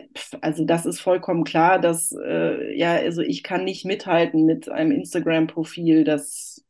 also 0.41 0.65
das 0.65 0.87
ist 0.87 1.01
vollkommen 1.01 1.45
klar, 1.45 1.81
dass 1.81 2.13
äh, 2.13 2.77
ja, 2.77 2.95
also 2.95 3.23
ich 3.23 3.43
kann 3.43 3.65
nicht 3.65 3.85
mithalten 3.85 4.47
mit 4.47 4.69
einem 4.69 4.93
Instagram-Profil, 4.93 6.05
das 6.05 6.65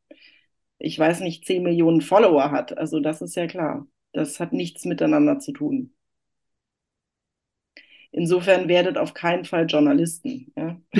ich 0.79 0.98
weiß 0.98 1.20
nicht, 1.20 1.46
10 1.46 1.62
Millionen 1.62 2.00
Follower 2.00 2.50
hat. 2.50 2.76
Also 2.76 3.00
das 3.00 3.22
ist 3.22 3.37
ja 3.37 3.46
klar. 3.46 3.87
Das 4.12 4.40
hat 4.40 4.52
nichts 4.52 4.85
miteinander 4.85 5.38
zu 5.38 5.52
tun. 5.52 5.92
Insofern 8.12 8.68
werdet 8.68 8.96
auf 8.96 9.12
keinen 9.14 9.44
Fall 9.44 9.66
Journalisten. 9.66 10.52
Ja. 10.57 10.81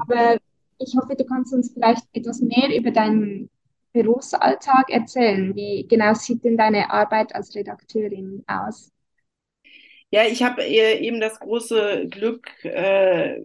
Aber 0.00 0.38
ich 0.78 0.94
hoffe, 0.96 1.16
du 1.16 1.24
kannst 1.24 1.52
uns 1.52 1.72
vielleicht 1.72 2.04
etwas 2.12 2.40
mehr 2.40 2.76
über 2.76 2.92
deinen 2.92 3.50
Berufsalltag 3.92 4.90
erzählen? 4.90 5.54
Wie 5.54 5.86
genau 5.88 6.14
sieht 6.14 6.44
denn 6.44 6.56
deine 6.56 6.90
Arbeit 6.90 7.34
als 7.34 7.54
Redakteurin 7.54 8.44
aus? 8.46 8.92
Ja, 10.10 10.24
ich 10.24 10.42
habe 10.42 10.64
eben 10.64 11.20
das 11.20 11.38
große 11.38 12.06
Glück, 12.08 12.48
äh, 12.64 13.40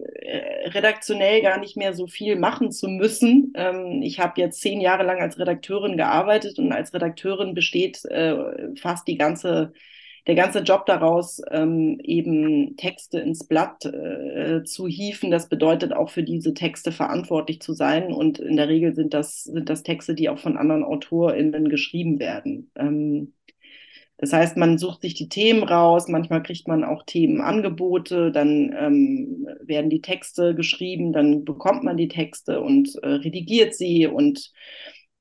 redaktionell 0.70 1.42
gar 1.42 1.58
nicht 1.58 1.76
mehr 1.76 1.92
so 1.92 2.06
viel 2.06 2.36
machen 2.36 2.72
zu 2.72 2.88
müssen. 2.88 3.52
Ähm, 3.54 4.00
ich 4.02 4.18
habe 4.18 4.40
jetzt 4.40 4.60
zehn 4.62 4.80
Jahre 4.80 5.02
lang 5.04 5.20
als 5.20 5.38
Redakteurin 5.38 5.98
gearbeitet 5.98 6.58
und 6.58 6.72
als 6.72 6.94
Redakteurin 6.94 7.52
besteht 7.54 8.02
äh, 8.06 8.74
fast 8.80 9.06
die 9.08 9.18
ganze 9.18 9.74
der 10.26 10.34
ganze 10.34 10.60
Job 10.60 10.86
daraus, 10.86 11.42
ähm, 11.50 12.00
eben 12.02 12.76
Texte 12.76 13.20
ins 13.20 13.46
Blatt 13.46 13.84
äh, 13.84 14.62
zu 14.64 14.86
hieven, 14.88 15.30
das 15.30 15.48
bedeutet 15.48 15.92
auch 15.92 16.10
für 16.10 16.22
diese 16.22 16.54
Texte 16.54 16.92
verantwortlich 16.92 17.60
zu 17.60 17.74
sein. 17.74 18.12
Und 18.12 18.38
in 18.38 18.56
der 18.56 18.68
Regel 18.68 18.94
sind 18.94 19.12
das, 19.12 19.44
sind 19.44 19.68
das 19.68 19.82
Texte, 19.82 20.14
die 20.14 20.28
auch 20.30 20.38
von 20.38 20.56
anderen 20.56 20.84
AutorInnen 20.84 21.68
geschrieben 21.68 22.18
werden. 22.18 22.70
Ähm, 22.76 23.34
das 24.16 24.32
heißt, 24.32 24.56
man 24.56 24.78
sucht 24.78 25.02
sich 25.02 25.14
die 25.14 25.28
Themen 25.28 25.64
raus, 25.64 26.08
manchmal 26.08 26.42
kriegt 26.42 26.68
man 26.68 26.84
auch 26.84 27.02
Themenangebote, 27.04 28.30
dann 28.30 28.74
ähm, 28.78 29.46
werden 29.60 29.90
die 29.90 30.00
Texte 30.00 30.54
geschrieben, 30.54 31.12
dann 31.12 31.44
bekommt 31.44 31.82
man 31.82 31.96
die 31.96 32.08
Texte 32.08 32.60
und 32.60 32.94
äh, 33.02 33.08
redigiert 33.08 33.74
sie 33.74 34.06
und 34.06 34.52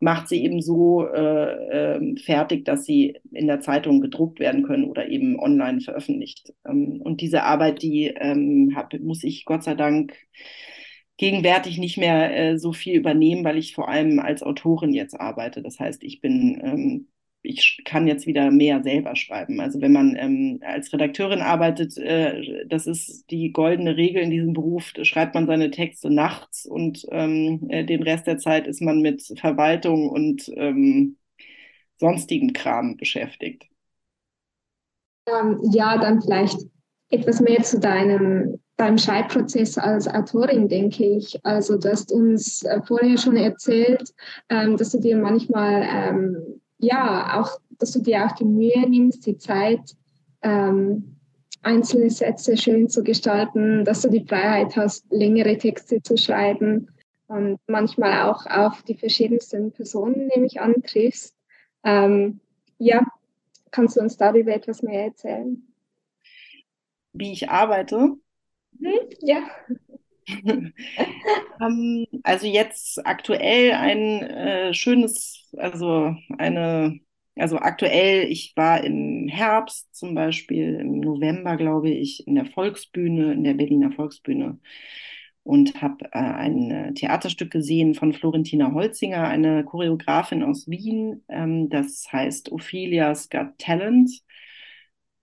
macht 0.03 0.27
sie 0.27 0.43
eben 0.43 0.61
so 0.61 1.07
äh, 1.07 1.95
äh, 1.95 2.15
fertig, 2.17 2.65
dass 2.65 2.83
sie 2.85 3.17
in 3.31 3.47
der 3.47 3.61
Zeitung 3.61 4.01
gedruckt 4.01 4.39
werden 4.39 4.63
können 4.63 4.83
oder 4.83 5.07
eben 5.07 5.39
online 5.39 5.79
veröffentlicht. 5.79 6.53
Ähm, 6.67 7.01
und 7.01 7.21
diese 7.21 7.43
Arbeit, 7.43 7.81
die 7.81 8.07
ähm, 8.07 8.73
hab, 8.75 8.93
muss 8.99 9.23
ich 9.23 9.45
Gott 9.45 9.63
sei 9.63 9.75
Dank 9.75 10.13
gegenwärtig 11.17 11.77
nicht 11.77 11.97
mehr 11.97 12.35
äh, 12.35 12.59
so 12.59 12.73
viel 12.73 12.95
übernehmen, 12.95 13.45
weil 13.45 13.57
ich 13.57 13.73
vor 13.73 13.87
allem 13.87 14.19
als 14.19 14.43
Autorin 14.43 14.93
jetzt 14.93 15.19
arbeite. 15.19 15.61
Das 15.61 15.79
heißt, 15.79 16.03
ich 16.03 16.19
bin 16.19 16.61
ähm, 16.61 17.07
ich 17.43 17.81
kann 17.83 18.07
jetzt 18.07 18.25
wieder 18.25 18.49
mehr 18.51 18.81
selber 18.83 19.15
schreiben. 19.15 19.59
Also 19.59 19.81
wenn 19.81 19.91
man 19.91 20.15
ähm, 20.15 20.59
als 20.65 20.91
Redakteurin 20.93 21.41
arbeitet, 21.41 21.97
äh, 21.97 22.65
das 22.67 22.87
ist 22.87 23.29
die 23.29 23.51
goldene 23.51 23.97
Regel 23.97 24.23
in 24.23 24.31
diesem 24.31 24.53
Beruf, 24.53 24.93
schreibt 25.03 25.35
man 25.35 25.45
seine 25.45 25.69
Texte 25.69 26.09
nachts 26.09 26.65
und 26.65 27.05
ähm, 27.11 27.67
äh, 27.69 27.85
den 27.85 28.01
Rest 28.01 28.27
der 28.27 28.37
Zeit 28.37 28.65
ist 28.65 28.81
man 28.81 29.01
mit 29.01 29.21
Verwaltung 29.37 30.09
und 30.09 30.49
ähm, 30.55 31.17
sonstigen 31.97 32.53
Kram 32.53 32.95
beschäftigt. 32.97 33.65
Ähm, 35.27 35.59
ja, 35.71 35.97
dann 35.97 36.21
vielleicht 36.21 36.57
etwas 37.09 37.41
mehr 37.41 37.61
zu 37.61 37.79
deinem 37.79 38.59
beim 38.75 38.97
Schreibprozess 38.97 39.77
als 39.77 40.07
Autorin, 40.07 40.67
denke 40.67 41.05
ich. 41.05 41.39
Also 41.45 41.77
du 41.77 41.89
hast 41.89 42.11
uns 42.11 42.63
äh, 42.63 42.81
vorher 42.81 43.17
schon 43.17 43.35
erzählt, 43.35 44.13
ähm, 44.49 44.77
dass 44.77 44.91
du 44.91 44.99
dir 44.99 45.15
manchmal 45.17 45.83
ähm, 45.87 46.61
ja, 46.83 47.39
auch, 47.39 47.59
dass 47.79 47.91
du 47.91 48.01
dir 48.01 48.25
auch 48.25 48.33
die 48.33 48.45
Mühe 48.45 48.87
nimmst, 48.87 49.25
die 49.25 49.37
Zeit, 49.37 49.95
ähm, 50.41 51.17
einzelne 51.61 52.09
Sätze 52.09 52.57
schön 52.57 52.89
zu 52.89 53.03
gestalten, 53.03 53.85
dass 53.85 54.01
du 54.01 54.09
die 54.09 54.25
Freiheit 54.25 54.75
hast, 54.75 55.05
längere 55.09 55.57
Texte 55.57 56.01
zu 56.01 56.17
schreiben 56.17 56.89
und 57.27 57.59
manchmal 57.67 58.29
auch 58.29 58.45
auf 58.45 58.83
die 58.83 58.95
verschiedensten 58.95 59.71
Personen, 59.71 60.27
nehme 60.27 60.45
ich 60.45 60.59
an, 60.59 60.75
triffst. 60.83 61.35
Ähm, 61.83 62.41
ja, 62.77 63.05
kannst 63.71 63.95
du 63.95 64.01
uns 64.01 64.17
darüber 64.17 64.53
etwas 64.53 64.83
mehr 64.83 65.05
erzählen? 65.05 65.65
Wie 67.13 67.31
ich 67.31 67.49
arbeite? 67.49 68.17
Hm, 68.79 68.99
ja. 69.21 69.43
Um, 71.59 72.05
also 72.23 72.47
jetzt 72.47 73.05
aktuell 73.05 73.73
ein 73.73 74.21
äh, 74.23 74.73
schönes, 74.73 75.49
also 75.57 76.15
eine 76.37 76.99
also 77.35 77.57
aktuell, 77.57 78.31
ich 78.31 78.53
war 78.55 78.83
im 78.83 79.27
Herbst 79.27 79.95
zum 79.95 80.13
Beispiel, 80.13 80.75
im 80.75 80.99
November, 80.99 81.57
glaube 81.57 81.89
ich, 81.89 82.27
in 82.27 82.35
der 82.35 82.45
Volksbühne, 82.45 83.33
in 83.33 83.43
der 83.43 83.55
Berliner 83.55 83.91
Volksbühne 83.91 84.59
und 85.43 85.81
habe 85.81 86.05
äh, 86.13 86.19
ein 86.19 86.95
Theaterstück 86.95 87.51
gesehen 87.51 87.95
von 87.95 88.13
Florentina 88.13 88.71
Holzinger, 88.73 89.27
eine 89.27 89.65
Choreografin 89.65 90.43
aus 90.43 90.67
Wien. 90.69 91.23
Ähm, 91.29 91.69
das 91.69 92.11
heißt 92.11 92.51
Ophelia's 92.51 93.29
Got 93.29 93.57
Talent. 93.57 94.09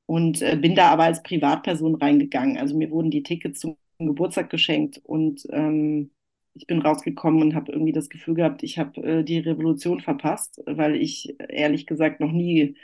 Und 0.06 0.42
äh, 0.42 0.56
bin 0.56 0.74
da 0.74 0.90
aber 0.90 1.04
als 1.04 1.22
Privatperson 1.22 1.94
reingegangen. 1.94 2.58
Also 2.58 2.76
mir 2.76 2.90
wurden 2.90 3.10
die 3.10 3.22
Tickets 3.22 3.60
zum 3.60 3.76
Geburtstag 4.06 4.50
geschenkt 4.50 5.00
und 5.04 5.46
ähm, 5.50 6.10
ich 6.54 6.66
bin 6.66 6.82
rausgekommen 6.82 7.42
und 7.42 7.54
habe 7.54 7.72
irgendwie 7.72 7.92
das 7.92 8.08
Gefühl 8.08 8.34
gehabt, 8.34 8.62
ich 8.62 8.78
habe 8.78 9.00
äh, 9.02 9.24
die 9.24 9.38
Revolution 9.38 10.00
verpasst, 10.00 10.60
weil 10.66 10.96
ich 10.96 11.36
ehrlich 11.48 11.86
gesagt 11.86 12.20
noch 12.20 12.32
nie 12.32 12.76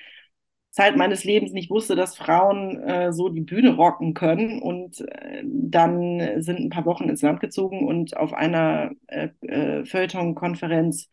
Zeit 0.77 0.97
meines 0.97 1.25
Lebens 1.25 1.53
nicht 1.53 1.71
wusste, 1.71 1.97
dass 1.97 2.17
Frauen 2.19 2.79
äh, 2.83 3.13
so 3.13 3.31
die 3.31 3.41
Bühne 3.41 3.75
rocken 3.77 4.13
können. 4.13 4.61
Und 4.61 5.01
äh, 5.01 5.43
dann 5.45 6.43
sind 6.43 6.61
ein 6.61 6.69
paar 6.69 6.85
Wochen 6.85 7.09
ins 7.09 7.23
Land 7.23 7.41
gezogen 7.41 7.87
und 7.89 8.17
auf 8.17 8.35
einer 8.35 8.91
äh, 9.07 9.31
äh, 9.41 9.85
Feuilleton-Konferenz 9.87 11.09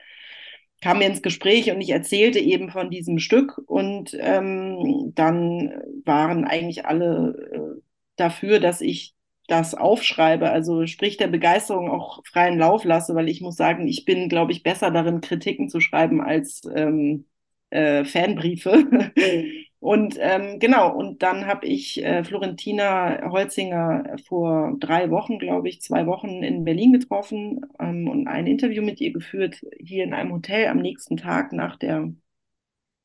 kam 0.81 0.99
mir 0.99 1.07
ins 1.07 1.21
Gespräch 1.21 1.71
und 1.71 1.79
ich 1.79 1.91
erzählte 1.91 2.39
eben 2.39 2.69
von 2.69 2.89
diesem 2.89 3.19
Stück 3.19 3.57
und 3.67 4.17
ähm, 4.19 5.13
dann 5.15 5.71
waren 6.03 6.43
eigentlich 6.43 6.85
alle 6.85 7.77
äh, 7.77 7.81
dafür, 8.17 8.59
dass 8.59 8.81
ich 8.81 9.15
das 9.53 9.75
aufschreibe, 9.75 10.49
also 10.49 10.87
sprich 10.87 11.17
der 11.17 11.27
Begeisterung 11.27 11.89
auch 11.89 12.23
freien 12.25 12.57
Lauf 12.57 12.85
lasse, 12.85 13.13
weil 13.15 13.29
ich 13.29 13.39
muss 13.41 13.55
sagen, 13.55 13.87
ich 13.87 14.03
bin, 14.03 14.27
glaube 14.29 14.51
ich, 14.51 14.63
besser 14.63 14.89
darin, 14.91 15.21
Kritiken 15.21 15.69
zu 15.69 15.79
schreiben 15.79 16.21
als 16.21 16.63
ähm, 16.75 17.25
äh, 17.69 18.03
Fanbriefe. 18.03 18.71
und 19.79 20.17
ähm, 20.19 20.59
genau, 20.59 20.91
und 20.95 21.21
dann 21.21 21.45
habe 21.45 21.67
ich 21.67 22.03
äh, 22.03 22.23
Florentina 22.23 23.29
Holzinger 23.31 24.15
vor 24.27 24.75
drei 24.79 25.11
Wochen, 25.11 25.37
glaube 25.37 25.69
ich, 25.69 25.81
zwei 25.81 26.07
Wochen 26.07 26.41
in 26.43 26.63
Berlin 26.63 26.93
getroffen 26.93 27.61
ähm, 27.79 28.07
und 28.09 28.27
ein 28.27 28.47
Interview 28.47 28.81
mit 28.83 28.99
ihr 29.01 29.13
geführt, 29.13 29.61
hier 29.79 30.03
in 30.03 30.13
einem 30.15 30.33
Hotel 30.33 30.67
am 30.67 30.79
nächsten 30.79 31.17
Tag 31.17 31.53
nach 31.53 31.77
der 31.77 32.11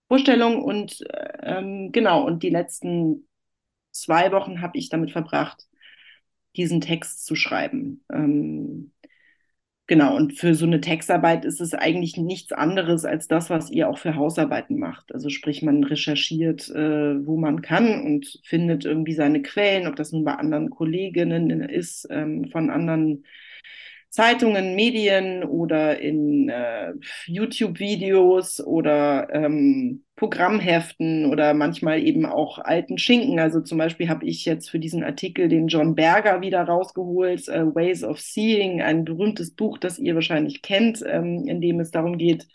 Vorstellung. 0.08 0.62
Und 0.62 1.04
ähm, 1.42 1.92
genau, 1.92 2.24
und 2.26 2.42
die 2.42 2.50
letzten 2.50 3.28
zwei 3.90 4.32
Wochen 4.32 4.62
habe 4.62 4.78
ich 4.78 4.88
damit 4.88 5.10
verbracht, 5.12 5.68
diesen 6.58 6.80
Text 6.80 7.24
zu 7.24 7.34
schreiben. 7.36 8.04
Ähm, 8.12 8.92
genau, 9.86 10.16
und 10.16 10.34
für 10.38 10.54
so 10.54 10.66
eine 10.66 10.80
Textarbeit 10.80 11.44
ist 11.44 11.60
es 11.60 11.74
eigentlich 11.74 12.16
nichts 12.16 12.52
anderes 12.52 13.04
als 13.04 13.28
das, 13.28 13.48
was 13.48 13.70
ihr 13.70 13.88
auch 13.88 13.98
für 13.98 14.16
Hausarbeiten 14.16 14.78
macht. 14.78 15.14
Also 15.14 15.30
sprich, 15.30 15.62
man 15.62 15.84
recherchiert, 15.84 16.68
äh, 16.70 17.26
wo 17.26 17.36
man 17.36 17.62
kann 17.62 18.02
und 18.02 18.40
findet 18.44 18.84
irgendwie 18.84 19.14
seine 19.14 19.42
Quellen, 19.42 19.86
ob 19.86 19.96
das 19.96 20.12
nun 20.12 20.24
bei 20.24 20.34
anderen 20.34 20.70
Kolleginnen 20.70 21.62
ist, 21.62 22.06
ähm, 22.10 22.50
von 22.50 22.70
anderen 22.70 23.24
Zeitungen, 24.10 24.74
Medien 24.74 25.44
oder 25.44 26.00
in 26.00 26.48
äh, 26.48 26.92
YouTube-Videos 27.26 28.60
oder 28.64 29.28
ähm, 29.32 30.04
Programmheften 30.16 31.26
oder 31.30 31.54
manchmal 31.54 32.02
eben 32.02 32.26
auch 32.26 32.58
alten 32.58 32.98
Schinken. 32.98 33.38
Also 33.38 33.60
zum 33.60 33.78
Beispiel 33.78 34.08
habe 34.08 34.26
ich 34.26 34.44
jetzt 34.44 34.70
für 34.70 34.78
diesen 34.78 35.04
Artikel 35.04 35.48
den 35.48 35.68
John 35.68 35.94
Berger 35.94 36.40
wieder 36.40 36.62
rausgeholt, 36.62 37.48
äh, 37.48 37.66
Ways 37.74 38.02
of 38.02 38.20
Seeing, 38.20 38.80
ein 38.82 39.04
berühmtes 39.04 39.54
Buch, 39.54 39.78
das 39.78 39.98
ihr 39.98 40.14
wahrscheinlich 40.14 40.62
kennt, 40.62 41.04
ähm, 41.06 41.46
in 41.46 41.60
dem 41.60 41.78
es 41.80 41.90
darum 41.90 42.18
geht, 42.18 42.48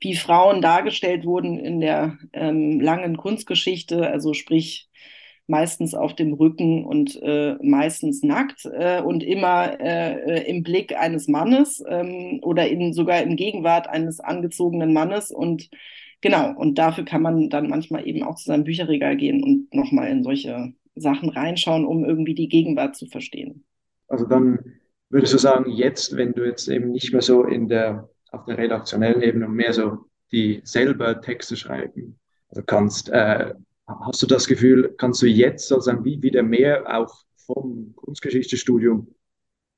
wie 0.00 0.14
Frauen 0.14 0.62
dargestellt 0.62 1.24
wurden 1.24 1.58
in 1.58 1.80
der 1.80 2.18
ähm, 2.32 2.80
langen 2.80 3.16
Kunstgeschichte, 3.16 4.06
also 4.06 4.32
sprich 4.34 4.88
meistens 5.48 5.94
auf 5.94 6.14
dem 6.14 6.34
Rücken 6.34 6.84
und 6.84 7.20
äh, 7.22 7.56
meistens 7.62 8.22
nackt 8.22 8.66
äh, 8.66 9.00
und 9.00 9.22
immer 9.22 9.80
äh, 9.80 10.48
im 10.48 10.62
Blick 10.62 10.96
eines 10.96 11.26
Mannes 11.26 11.82
ähm, 11.88 12.38
oder 12.42 12.68
in, 12.68 12.92
sogar 12.92 13.22
in 13.22 13.34
Gegenwart 13.34 13.88
eines 13.88 14.20
angezogenen 14.20 14.92
Mannes. 14.92 15.30
Und 15.30 15.70
genau, 16.20 16.54
und 16.54 16.78
dafür 16.78 17.04
kann 17.04 17.22
man 17.22 17.48
dann 17.48 17.68
manchmal 17.68 18.06
eben 18.06 18.22
auch 18.22 18.36
zu 18.36 18.44
seinem 18.44 18.64
Bücherregal 18.64 19.16
gehen 19.16 19.42
und 19.42 19.74
nochmal 19.74 20.08
in 20.08 20.22
solche 20.22 20.74
Sachen 20.94 21.30
reinschauen, 21.30 21.86
um 21.86 22.04
irgendwie 22.04 22.34
die 22.34 22.48
Gegenwart 22.48 22.94
zu 22.94 23.06
verstehen. 23.06 23.64
Also 24.08 24.26
dann 24.26 24.58
würdest 25.08 25.32
du 25.32 25.38
sagen, 25.38 25.70
jetzt, 25.70 26.14
wenn 26.16 26.34
du 26.34 26.44
jetzt 26.44 26.68
eben 26.68 26.92
nicht 26.92 27.12
mehr 27.12 27.22
so 27.22 27.44
in 27.44 27.68
der, 27.68 28.08
auf 28.32 28.44
der 28.44 28.58
redaktionellen 28.58 29.22
Ebene 29.22 29.48
mehr 29.48 29.72
so 29.72 29.98
die 30.30 30.60
selber 30.64 31.22
Texte 31.22 31.56
schreiben, 31.56 32.18
also 32.50 32.62
kannst, 32.62 33.08
äh, 33.08 33.54
Hast 33.88 34.22
du 34.22 34.26
das 34.26 34.46
Gefühl, 34.46 34.94
kannst 34.98 35.22
du 35.22 35.26
jetzt 35.26 35.66
sozusagen 35.68 36.04
wieder 36.04 36.42
mehr 36.42 36.84
auch 36.94 37.24
vom 37.46 37.94
Kunstgeschichtestudium 37.96 39.08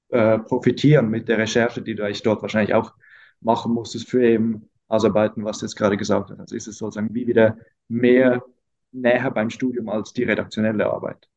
äh, 0.09 0.39
profitieren 0.41 1.09
mit 1.11 1.29
der 1.29 1.39
Recherche, 1.39 1.83
die 1.83 1.95
du 1.95 2.05
eigentlich 2.05 2.23
dort 2.23 2.43
wahrscheinlich 2.43 2.75
auch 2.75 2.95
machen 3.41 3.73
musstest 3.73 4.09
für 4.11 4.25
eben 4.25 4.69
Ausarbeiten, 4.89 5.45
was 5.45 5.61
du 5.61 5.67
jetzt 5.67 5.77
gerade 5.77 5.97
gesagt 5.97 6.31
hast? 6.31 6.41
Also 6.41 6.57
ist 6.57 6.67
es 6.67 6.79
sozusagen 6.79 7.15
wie 7.15 7.29
wieder 7.29 7.59
mehr 7.89 8.43
näher 8.93 9.31
beim 9.31 9.51
Studium 9.51 9.89
als 9.89 10.13
die 10.13 10.25
redaktionelle 10.25 10.91
Arbeit? 10.93 11.30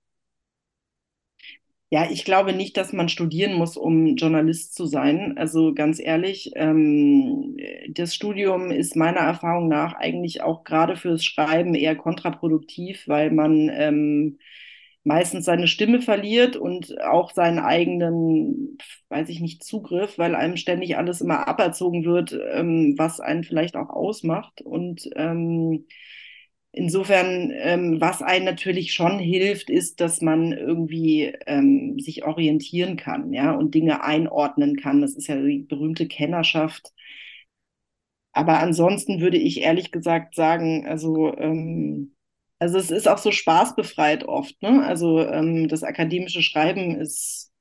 Ja, 1.93 2.09
ich 2.09 2.25
glaube 2.25 2.53
nicht, 2.53 2.75
dass 2.77 2.91
man 2.91 3.07
studieren 3.07 3.53
muss, 3.53 3.77
um 3.77 4.15
Journalist 4.15 4.73
zu 4.73 4.87
sein. 4.87 5.37
Also 5.37 5.75
ganz 5.75 5.99
ehrlich, 5.99 6.51
ähm, 6.55 7.55
das 7.87 8.15
Studium 8.15 8.71
ist 8.71 8.95
meiner 8.95 9.19
Erfahrung 9.19 9.67
nach 9.67 9.93
eigentlich 9.93 10.41
auch 10.41 10.63
gerade 10.63 10.95
fürs 10.95 11.23
Schreiben 11.23 11.75
eher 11.75 11.95
kontraproduktiv, 11.95 13.07
weil 13.07 13.29
man 13.29 13.69
ähm, 13.71 14.39
meistens 15.03 15.45
seine 15.45 15.67
Stimme 15.67 16.01
verliert 16.01 16.55
und 16.55 16.99
auch 17.03 17.31
seinen 17.31 17.59
eigenen, 17.59 18.79
weiß 19.09 19.29
ich 19.29 19.39
nicht, 19.39 19.63
Zugriff, 19.63 20.17
weil 20.17 20.33
einem 20.33 20.57
ständig 20.57 20.97
alles 20.97 21.21
immer 21.21 21.47
aberzogen 21.47 22.05
wird, 22.05 22.33
ähm, 22.53 22.95
was 22.97 23.19
einen 23.19 23.43
vielleicht 23.43 23.75
auch 23.75 23.89
ausmacht. 23.91 24.61
Und 24.61 25.07
ähm, 25.15 25.85
Insofern, 26.75 27.51
ähm, 27.53 28.01
was 28.01 28.23
einem 28.23 28.45
natürlich 28.45 28.93
schon 28.93 29.19
hilft, 29.19 29.69
ist, 29.69 30.01
dass 30.01 30.21
man 30.21 30.51
irgendwie 30.53 31.33
ähm, 31.45 31.99
sich 31.99 32.25
orientieren 32.25 32.97
kann, 32.97 33.31
ja, 33.31 33.51
und 33.51 33.75
Dinge 33.75 34.03
einordnen 34.03 34.75
kann. 34.77 35.01
Das 35.01 35.13
ist 35.15 35.27
ja 35.27 35.35
die 35.39 35.59
berühmte 35.59 36.07
Kennerschaft. 36.07 36.91
Aber 38.31 38.59
ansonsten 38.59 39.21
würde 39.21 39.37
ich 39.37 39.61
ehrlich 39.61 39.91
gesagt 39.91 40.35
sagen, 40.35 40.85
also, 40.87 41.35
ähm, 41.37 42.15
also 42.59 42.77
es 42.79 42.89
ist 42.91 43.07
auch 43.07 43.17
so 43.19 43.31
spaßbefreit 43.31 44.25
oft, 44.25 44.61
ne? 44.61 44.83
Also 44.85 45.19
ähm, 45.21 45.67
das 45.67 45.83
akademische 45.83 46.41
Schreiben 46.41 46.95
ist 46.99 47.51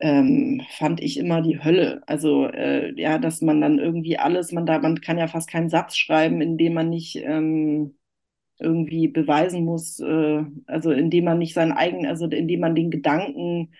ähm, 0.00 0.62
fand 0.78 1.00
ich 1.02 1.18
immer 1.18 1.42
die 1.42 1.62
Hölle. 1.62 2.02
Also 2.06 2.46
äh, 2.46 2.92
ja, 3.00 3.18
dass 3.18 3.40
man 3.42 3.60
dann 3.60 3.78
irgendwie 3.78 4.18
alles, 4.18 4.52
man 4.52 4.66
da, 4.66 4.78
man 4.78 5.00
kann 5.00 5.18
ja 5.18 5.28
fast 5.28 5.48
keinen 5.50 5.70
Satz 5.70 5.96
schreiben, 5.96 6.40
in 6.40 6.58
dem 6.58 6.74
man 6.74 6.90
nicht 6.90 7.16
ähm, 7.16 7.96
irgendwie 8.58 9.08
beweisen 9.08 9.64
muss, 9.64 10.00
äh, 10.00 10.44
also 10.66 10.92
indem 10.92 11.24
man 11.24 11.38
nicht 11.38 11.54
seinen 11.54 11.72
eigenen, 11.72 12.06
also 12.06 12.26
indem 12.26 12.60
man 12.60 12.74
den 12.74 12.90
Gedanken, 12.90 13.72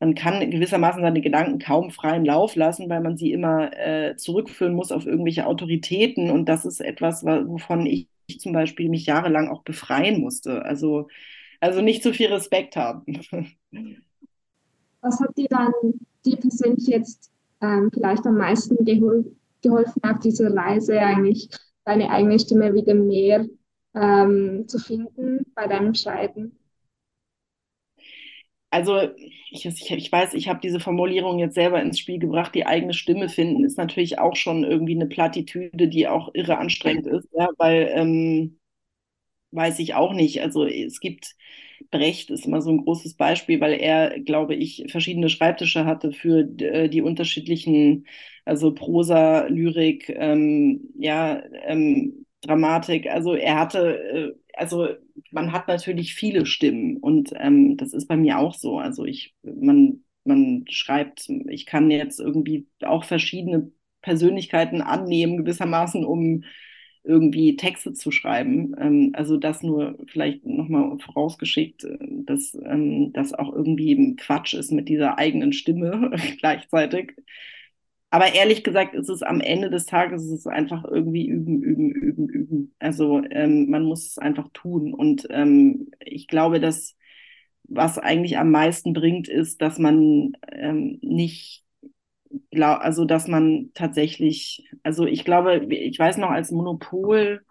man 0.00 0.14
kann 0.14 0.50
gewissermaßen 0.50 1.02
seine 1.02 1.20
Gedanken 1.22 1.58
kaum 1.58 1.90
freien 1.90 2.24
Lauf 2.24 2.56
lassen, 2.56 2.90
weil 2.90 3.00
man 3.00 3.16
sie 3.16 3.32
immer 3.32 3.72
äh, 3.76 4.16
zurückführen 4.16 4.74
muss 4.74 4.92
auf 4.92 5.06
irgendwelche 5.06 5.46
Autoritäten. 5.46 6.30
Und 6.30 6.48
das 6.48 6.64
ist 6.64 6.80
etwas, 6.80 7.24
wovon 7.24 7.86
ich 7.86 8.08
zum 8.38 8.52
Beispiel 8.52 8.88
mich 8.90 9.06
jahrelang 9.06 9.48
auch 9.48 9.62
befreien 9.64 10.20
musste. 10.20 10.62
Also, 10.64 11.08
also 11.60 11.80
nicht 11.82 12.02
zu 12.02 12.12
viel 12.12 12.28
Respekt 12.32 12.76
haben. 12.76 13.04
Was 15.04 15.20
hat 15.20 15.36
dir 15.36 15.48
dann 15.50 15.70
dir 16.24 16.36
persönlich 16.38 16.86
jetzt 16.86 17.30
ähm, 17.60 17.90
vielleicht 17.92 18.26
am 18.26 18.38
meisten 18.38 18.82
gehol 18.86 19.36
geholfen 19.60 20.02
auf 20.02 20.18
dieser 20.20 20.54
Reise, 20.54 20.98
eigentlich 20.98 21.50
deine 21.84 22.08
eigene 22.08 22.38
Stimme 22.38 22.72
wieder 22.72 22.94
mehr 22.94 23.46
ähm, 23.94 24.64
zu 24.66 24.78
finden 24.78 25.44
bei 25.54 25.66
deinem 25.66 25.92
Schreiben? 25.92 26.58
Also 28.70 29.10
ich, 29.50 29.66
ich, 29.66 30.10
weiß, 30.10 30.32
ich 30.32 30.48
habe 30.48 30.60
diese 30.62 30.80
Formulierung 30.80 31.38
jetzt 31.38 31.54
selber 31.54 31.82
ins 31.82 31.98
Spiel 31.98 32.18
gebracht. 32.18 32.54
Die 32.54 32.66
eigene 32.66 32.94
Stimme 32.94 33.28
finden 33.28 33.62
ist 33.62 33.76
natürlich 33.76 34.18
auch 34.18 34.36
schon 34.36 34.64
irgendwie 34.64 34.96
eine 34.96 35.06
Plattitüde, 35.06 35.86
die 35.86 36.08
auch 36.08 36.30
irre 36.32 36.56
anstrengend 36.56 37.06
ist, 37.06 37.28
ja, 37.32 37.50
weil 37.58 37.92
ähm, 37.94 38.58
weiß 39.50 39.80
ich 39.80 39.94
auch 39.94 40.14
nicht. 40.14 40.40
Also 40.40 40.64
es 40.64 40.98
gibt 40.98 41.36
Brecht 41.94 42.30
ist 42.30 42.46
immer 42.46 42.60
so 42.60 42.70
ein 42.70 42.84
großes 42.84 43.14
Beispiel, 43.14 43.60
weil 43.60 43.74
er, 43.74 44.18
glaube 44.20 44.54
ich, 44.56 44.84
verschiedene 44.90 45.28
Schreibtische 45.28 45.84
hatte 45.86 46.12
für 46.12 46.40
äh, 46.60 46.88
die 46.88 47.02
unterschiedlichen, 47.02 48.06
also 48.44 48.74
Prosa, 48.74 49.46
Lyrik, 49.46 50.08
ähm, 50.10 50.90
ja, 50.98 51.40
ähm, 51.66 52.26
Dramatik. 52.42 53.06
Also 53.08 53.34
er 53.34 53.58
hatte, 53.60 53.98
äh, 53.98 54.32
also 54.56 54.88
man 55.30 55.52
hat 55.52 55.68
natürlich 55.68 56.14
viele 56.14 56.46
Stimmen 56.46 56.96
und 56.98 57.32
ähm, 57.38 57.76
das 57.76 57.92
ist 57.92 58.06
bei 58.08 58.16
mir 58.16 58.38
auch 58.38 58.54
so. 58.54 58.78
Also 58.78 59.04
ich, 59.04 59.34
man, 59.42 60.02
man 60.24 60.64
schreibt, 60.68 61.28
ich 61.48 61.66
kann 61.66 61.90
jetzt 61.90 62.18
irgendwie 62.20 62.66
auch 62.82 63.04
verschiedene 63.04 63.70
Persönlichkeiten 64.02 64.82
annehmen, 64.82 65.38
gewissermaßen, 65.38 66.04
um 66.04 66.44
irgendwie 67.04 67.56
Texte 67.56 67.92
zu 67.92 68.10
schreiben. 68.10 68.74
Ähm, 68.78 69.12
also 69.14 69.36
das 69.36 69.62
nur 69.62 69.96
vielleicht 70.08 70.44
nochmal 70.46 70.98
vorausgeschickt, 70.98 71.84
äh, 71.84 71.98
dass 72.00 72.54
ähm, 72.54 73.12
das 73.12 73.34
auch 73.34 73.52
irgendwie 73.52 74.16
Quatsch 74.16 74.54
ist 74.54 74.72
mit 74.72 74.88
dieser 74.88 75.18
eigenen 75.18 75.52
Stimme 75.52 76.12
gleichzeitig. 76.40 77.14
Aber 78.10 78.32
ehrlich 78.34 78.62
gesagt 78.64 78.94
ist 78.94 79.08
es 79.08 79.22
am 79.22 79.40
Ende 79.40 79.70
des 79.70 79.86
Tages 79.86 80.24
ist 80.24 80.30
es 80.30 80.46
einfach 80.46 80.84
irgendwie 80.84 81.26
üben, 81.26 81.62
üben, 81.62 81.90
üben, 81.90 82.28
üben. 82.28 82.74
Also 82.78 83.22
ähm, 83.30 83.68
man 83.70 83.84
muss 83.84 84.06
es 84.06 84.18
einfach 84.18 84.48
tun. 84.52 84.94
Und 84.94 85.26
ähm, 85.30 85.90
ich 86.00 86.28
glaube, 86.28 86.60
dass 86.60 86.96
was 87.64 87.98
eigentlich 87.98 88.38
am 88.38 88.50
meisten 88.50 88.92
bringt, 88.92 89.28
ist, 89.28 89.62
dass 89.62 89.78
man 89.78 90.32
ähm, 90.52 90.98
nicht 91.02 91.64
glaub, 92.50 92.80
also 92.80 93.04
dass 93.04 93.28
man 93.28 93.70
tatsächlich, 93.74 94.68
also 94.82 95.06
ich 95.06 95.24
glaube, 95.24 95.66
ich 95.70 95.98
weiß 95.98 96.18
noch, 96.18 96.30
als 96.30 96.50
Monopol, 96.50 97.44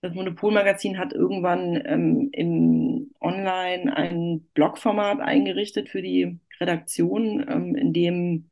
das 0.00 0.14
Monopol-Magazin 0.14 0.98
hat 0.98 1.12
irgendwann 1.12 1.82
ähm, 1.86 2.30
im 2.32 3.10
Online 3.20 3.96
ein 3.96 4.48
Blogformat 4.54 5.20
eingerichtet 5.20 5.88
für 5.88 6.02
die 6.02 6.38
Redaktion, 6.60 7.44
ähm, 7.48 7.74
in 7.74 7.92
dem 7.92 8.50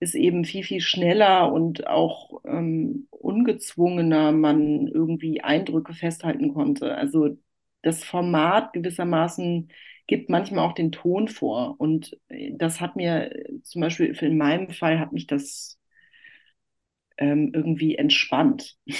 es 0.00 0.14
eben 0.14 0.44
viel, 0.44 0.64
viel 0.64 0.80
schneller 0.80 1.52
und 1.52 1.86
auch 1.86 2.42
ähm, 2.44 3.08
ungezwungener 3.10 4.32
man 4.32 4.86
irgendwie 4.88 5.40
Eindrücke 5.42 5.94
festhalten 5.94 6.54
konnte. 6.54 6.94
Also 6.94 7.38
das 7.82 8.04
Format 8.04 8.72
gewissermaßen 8.72 9.70
gibt 10.06 10.30
manchmal 10.30 10.66
auch 10.66 10.74
den 10.74 10.92
Ton 10.92 11.28
vor. 11.28 11.76
Und 11.78 12.16
äh, 12.28 12.52
das 12.56 12.80
hat 12.80 12.96
mir 12.96 13.30
zum 13.62 13.80
Beispiel 13.82 14.08
in 14.22 14.38
meinem 14.38 14.70
Fall 14.70 14.98
hat 14.98 15.12
mich 15.12 15.26
das 15.26 15.78
ähm, 17.18 17.52
irgendwie 17.54 17.96
entspannt. 17.96 18.76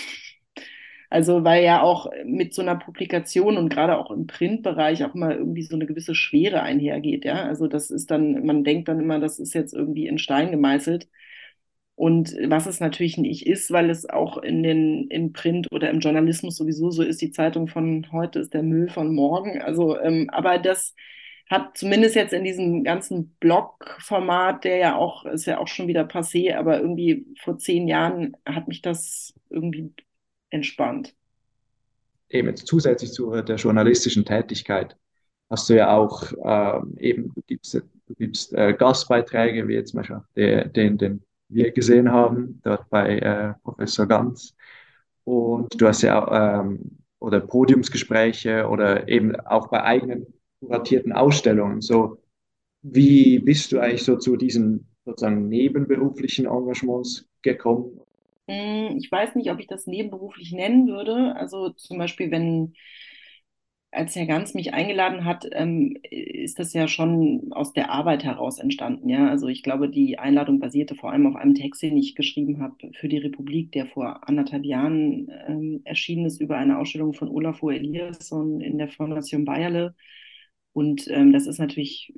Also 1.11 1.45
weil 1.45 1.63
ja 1.65 1.81
auch 1.83 2.11
mit 2.25 2.55
so 2.55 2.63
einer 2.63 2.75
Publikation 2.77 3.57
und 3.57 3.69
gerade 3.69 3.99
auch 3.99 4.11
im 4.11 4.27
Printbereich 4.27 5.05
auch 5.05 5.15
mal 5.15 5.37
irgendwie 5.37 5.63
so 5.63 5.77
eine 5.77 5.87
gewisse 5.87 6.15
Schwere 6.15 6.63
einhergeht, 6.63 7.25
ja. 7.25 7.45
Also 7.45 7.69
das 7.69 7.91
ist 7.91 8.11
dann, 8.11 8.45
man 8.45 8.65
denkt 8.65 8.89
dann 8.89 8.99
immer, 9.01 9.21
das 9.21 9.39
ist 9.39 9.55
jetzt 9.55 9.75
irgendwie 9.75 10.09
in 10.09 10.19
Stein 10.19 10.51
gemeißelt. 10.51 11.09
Und 11.97 12.35
was 12.47 12.67
es 12.67 12.81
natürlich 12.81 13.19
nicht 13.19 13.47
ist, 13.47 13.71
weil 13.71 13.89
es 13.89 14.09
auch 14.09 14.39
in 14.39 14.63
den, 14.65 15.07
im 15.09 15.33
Print 15.33 15.69
oder 15.71 15.91
im 15.91 16.01
Journalismus 16.01 16.57
sowieso 16.57 16.91
so 16.91 17.03
ist, 17.03 17.21
die 17.21 17.31
Zeitung 17.31 17.69
von 17.69 18.11
heute 18.11 18.41
ist 18.41 18.53
der 18.53 18.65
Müll 18.65 18.89
von 18.89 19.15
morgen. 19.15 19.63
Also, 19.63 19.99
ähm, 20.01 20.29
aber 20.31 20.59
das 20.59 20.95
hat 21.49 21.77
zumindest 21.77 22.17
jetzt 22.17 22.33
in 22.33 22.43
diesem 22.43 22.83
ganzen 22.83 23.37
Blog-Format, 23.39 24.65
der 24.65 24.79
ja 24.79 24.97
auch, 24.97 25.25
ist 25.27 25.47
ja 25.47 25.59
auch 25.59 25.69
schon 25.69 25.87
wieder 25.87 26.03
passé, 26.03 26.57
aber 26.57 26.81
irgendwie 26.81 27.27
vor 27.41 27.59
zehn 27.59 27.87
Jahren 27.87 28.37
hat 28.45 28.67
mich 28.67 28.83
das 28.83 29.35
irgendwie 29.51 29.93
entspannt. 30.51 31.15
Eben 32.29 32.49
jetzt 32.49 32.67
zusätzlich 32.67 33.13
zu 33.13 33.31
der 33.31 33.57
journalistischen 33.57 34.25
Tätigkeit 34.25 34.97
hast 35.51 35.69
du 35.69 35.77
ja 35.77 35.97
auch 35.97 36.33
ähm, 36.43 36.97
eben, 36.99 37.33
du 37.35 37.43
gibst, 37.47 37.75
du 37.75 38.15
gibst 38.19 38.53
äh, 38.55 38.73
Gastbeiträge, 38.73 39.69
wie 39.69 39.75
jetzt 39.75 39.91
zum 39.91 39.99
Beispiel 39.99 40.23
den, 40.35 40.73
den, 40.73 40.99
den 40.99 41.23
wir 41.49 41.71
gesehen 41.73 42.11
haben, 42.11 42.61
dort 42.65 42.89
bei 42.91 43.19
äh, 43.19 43.55
Professor 43.63 44.07
Ganz. 44.07 44.55
Und 45.25 45.81
du 45.81 45.87
hast 45.87 46.03
ja 46.03 46.61
ähm, 46.61 46.99
oder 47.19 47.41
Podiumsgespräche 47.41 48.69
oder 48.69 49.09
eben 49.09 49.35
auch 49.37 49.69
bei 49.69 49.83
eigenen 49.83 50.27
kuratierten 50.61 51.13
Ausstellungen. 51.13 51.81
So, 51.81 52.19
wie 52.83 53.39
bist 53.39 53.73
du 53.73 53.81
eigentlich 53.81 54.05
so 54.05 54.17
zu 54.17 54.37
diesen 54.37 54.87
sozusagen 55.05 55.49
nebenberuflichen 55.49 56.47
Engagements 56.47 57.27
gekommen? 57.43 58.01
Hm, 58.49 58.99
ich 58.99 59.11
weiß 59.11 59.37
nicht, 59.37 59.51
ob 59.51 59.59
ich 59.59 59.67
das 59.67 59.87
nebenberuflich 59.87 60.53
nennen 60.53 60.89
würde. 60.89 61.35
Also 61.37 61.71
zum 61.71 61.99
Beispiel, 61.99 62.31
wenn 62.31 62.75
als 63.95 64.17
Herr 64.17 64.27
Ganz 64.27 64.55
mich 64.55 64.75
eingeladen 64.75 65.25
hat, 65.25 65.47
ähm, 65.53 65.97
ist 66.11 66.59
das 66.59 66.73
ja 66.73 66.89
schon 66.89 67.53
aus 67.53 67.73
der 67.73 67.91
Arbeit 67.91 68.25
heraus 68.25 68.59
entstanden. 68.59 69.09
Ja, 69.09 69.29
also 69.29 69.49
ich 69.49 69.63
glaube, 69.63 69.89
die 69.89 70.19
Einladung 70.19 70.59
basierte 70.59 70.95
vor 70.95 71.13
allem 71.13 71.27
auf 71.27 71.37
einem 71.37 71.55
Text, 71.55 71.83
den 71.83 71.97
ich 71.97 72.15
geschrieben 72.15 72.61
habe 72.61 72.77
für 72.95 73.09
die 73.09 73.19
Republik, 73.19 73.73
der 73.73 73.87
vor 73.87 74.29
anderthalb 74.29 74.65
Jahren 74.65 75.31
ähm, 75.47 75.81
erschienen 75.85 76.27
ist 76.27 76.41
über 76.41 76.57
eine 76.57 76.79
Ausstellung 76.79 77.15
von 77.15 77.29
Olafur 77.29 77.73
Eliasson 77.73 78.61
in 78.61 78.79
der 78.79 78.89
Fondation 78.89 79.45
Bayerle. 79.45 79.95
Und 80.73 81.07
ähm, 81.09 81.33
das 81.33 81.47
ist 81.47 81.59
natürlich 81.59 82.13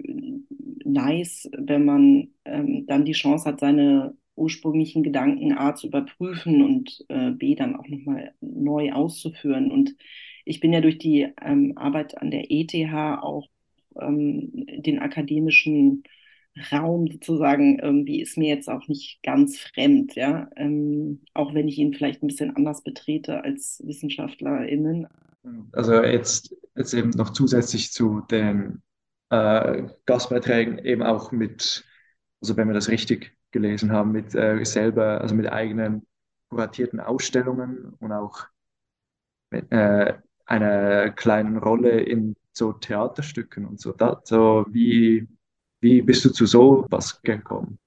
nice, 0.85 1.51
wenn 1.57 1.85
man 1.85 2.29
ähm, 2.45 2.87
dann 2.87 3.05
die 3.05 3.13
Chance 3.13 3.45
hat, 3.45 3.61
seine 3.61 4.17
ursprünglichen 4.35 5.03
Gedanken 5.03 5.53
A 5.53 5.75
zu 5.75 5.89
überprüfen 5.89 6.63
und 6.63 7.05
äh, 7.09 7.33
B 7.33 7.55
dann 7.55 7.77
auch 7.77 7.89
nochmal 7.89 8.35
neu 8.41 8.93
auszuführen. 8.93 9.71
Und 9.71 9.95
ich 10.47 10.61
bin 10.61 10.73
ja 10.73 10.81
durch 10.81 10.99
die 10.99 11.29
ähm, 11.43 11.73
Arbeit 11.77 12.17
an 12.23 12.31
der 12.31 12.51
ETH 12.51 12.73
auch 13.21 13.49
ähm, 14.01 14.51
den 14.79 15.01
akademischen 15.01 16.05
Raum 16.73 17.09
sozusagen 17.11 17.79
irgendwie 17.81 18.23
ist 18.23 18.39
mir 18.39 18.49
jetzt 18.49 18.71
auch 18.71 18.89
nicht 18.89 19.23
ganz 19.23 19.59
fremd, 19.59 20.15
ja, 20.15 20.49
ähm, 20.57 21.21
auch 21.35 21.53
wenn 21.53 21.69
ich 21.69 21.77
ihn 21.79 21.93
vielleicht 21.93 22.23
ein 22.23 22.29
bisschen 22.29 22.57
anders 22.57 22.83
betrete 22.83 23.45
als 23.45 23.83
WissenschaftlerInnen. 23.85 25.07
Also 25.73 26.03
jetzt, 26.03 26.55
jetzt 26.75 26.95
eben 26.95 27.11
noch 27.11 27.31
zusätzlich 27.31 27.93
zu 27.93 28.23
den 28.31 28.83
äh, 29.31 29.83
Gastbeiträgen 30.07 30.79
eben 30.79 31.03
auch 31.03 31.31
mit, 31.31 31.85
also 32.41 32.57
wenn 32.57 32.69
wir 32.69 32.75
das 32.75 32.89
richtig 32.89 33.37
gelesen 33.51 33.93
haben, 33.93 34.13
mit 34.13 34.35
äh, 34.35 34.65
selber, 34.65 35.21
also 35.21 35.35
mit 35.35 35.51
eigenen 35.53 36.07
kuratierten 36.49 37.01
Ausstellungen 37.01 37.95
und 37.99 38.13
auch 38.13 38.47
mit, 39.51 39.71
äh, 39.71 40.15
einer 40.47 41.11
kleinen 41.11 41.59
Rolle 41.59 42.01
in 42.01 42.37
so 42.53 42.73
Theaterstücken 42.73 43.67
und 43.67 43.81
so. 43.81 43.93
Da, 43.93 44.21
so 44.25 44.65
wie, 44.71 45.27
wie 45.81 46.03
bist 46.03 46.25
du 46.25 46.31
zu 46.31 46.47
so 46.47 46.87
was 46.91 47.21
gekommen? 47.23 47.79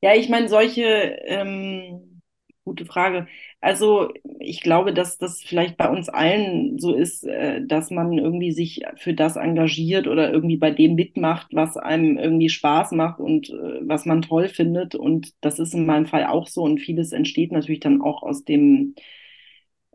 Ja, 0.00 0.14
ich 0.14 0.28
meine, 0.28 0.48
solche, 0.48 0.82
ähm, 1.26 2.16
gute 2.64 2.84
Frage. 2.84 3.28
Also 3.60 4.12
ich 4.40 4.60
glaube, 4.60 4.92
dass 4.92 5.18
das 5.18 5.40
vielleicht 5.42 5.76
bei 5.76 5.88
uns 5.88 6.08
allen 6.08 6.78
so 6.78 6.94
ist, 6.94 7.24
äh, 7.24 7.64
dass 7.64 7.90
man 7.90 8.12
irgendwie 8.18 8.52
sich 8.52 8.82
für 8.96 9.14
das 9.14 9.36
engagiert 9.36 10.06
oder 10.08 10.32
irgendwie 10.32 10.56
bei 10.56 10.70
dem 10.72 10.96
mitmacht, 10.96 11.48
was 11.52 11.76
einem 11.76 12.18
irgendwie 12.18 12.48
Spaß 12.48 12.92
macht 12.92 13.20
und 13.20 13.50
äh, 13.50 13.80
was 13.82 14.04
man 14.04 14.22
toll 14.22 14.48
findet. 14.48 14.94
Und 14.96 15.32
das 15.40 15.58
ist 15.58 15.74
in 15.74 15.86
meinem 15.86 16.06
Fall 16.06 16.26
auch 16.26 16.48
so. 16.48 16.62
Und 16.62 16.80
vieles 16.80 17.12
entsteht 17.12 17.52
natürlich 17.52 17.80
dann 17.80 18.02
auch 18.02 18.22
aus 18.22 18.44
dem 18.44 18.94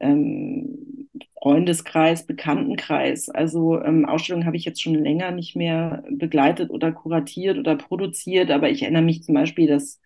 ähm, 0.02 1.10
Freundeskreis, 1.42 2.26
Bekanntenkreis. 2.26 3.30
Also 3.30 3.82
ähm, 3.82 4.06
Ausstellungen 4.06 4.46
habe 4.46 4.58
ich 4.58 4.66
jetzt 4.66 4.82
schon 4.82 4.96
länger 4.96 5.32
nicht 5.32 5.56
mehr 5.56 6.04
begleitet 6.10 6.70
oder 6.70 6.92
kuratiert 6.92 7.58
oder 7.58 7.76
produziert, 7.76 8.52
aber 8.52 8.70
ich 8.70 8.84
erinnere 8.84 9.02
mich 9.04 9.24
zum 9.24 9.36
Beispiel, 9.36 9.68
dass 9.68 10.00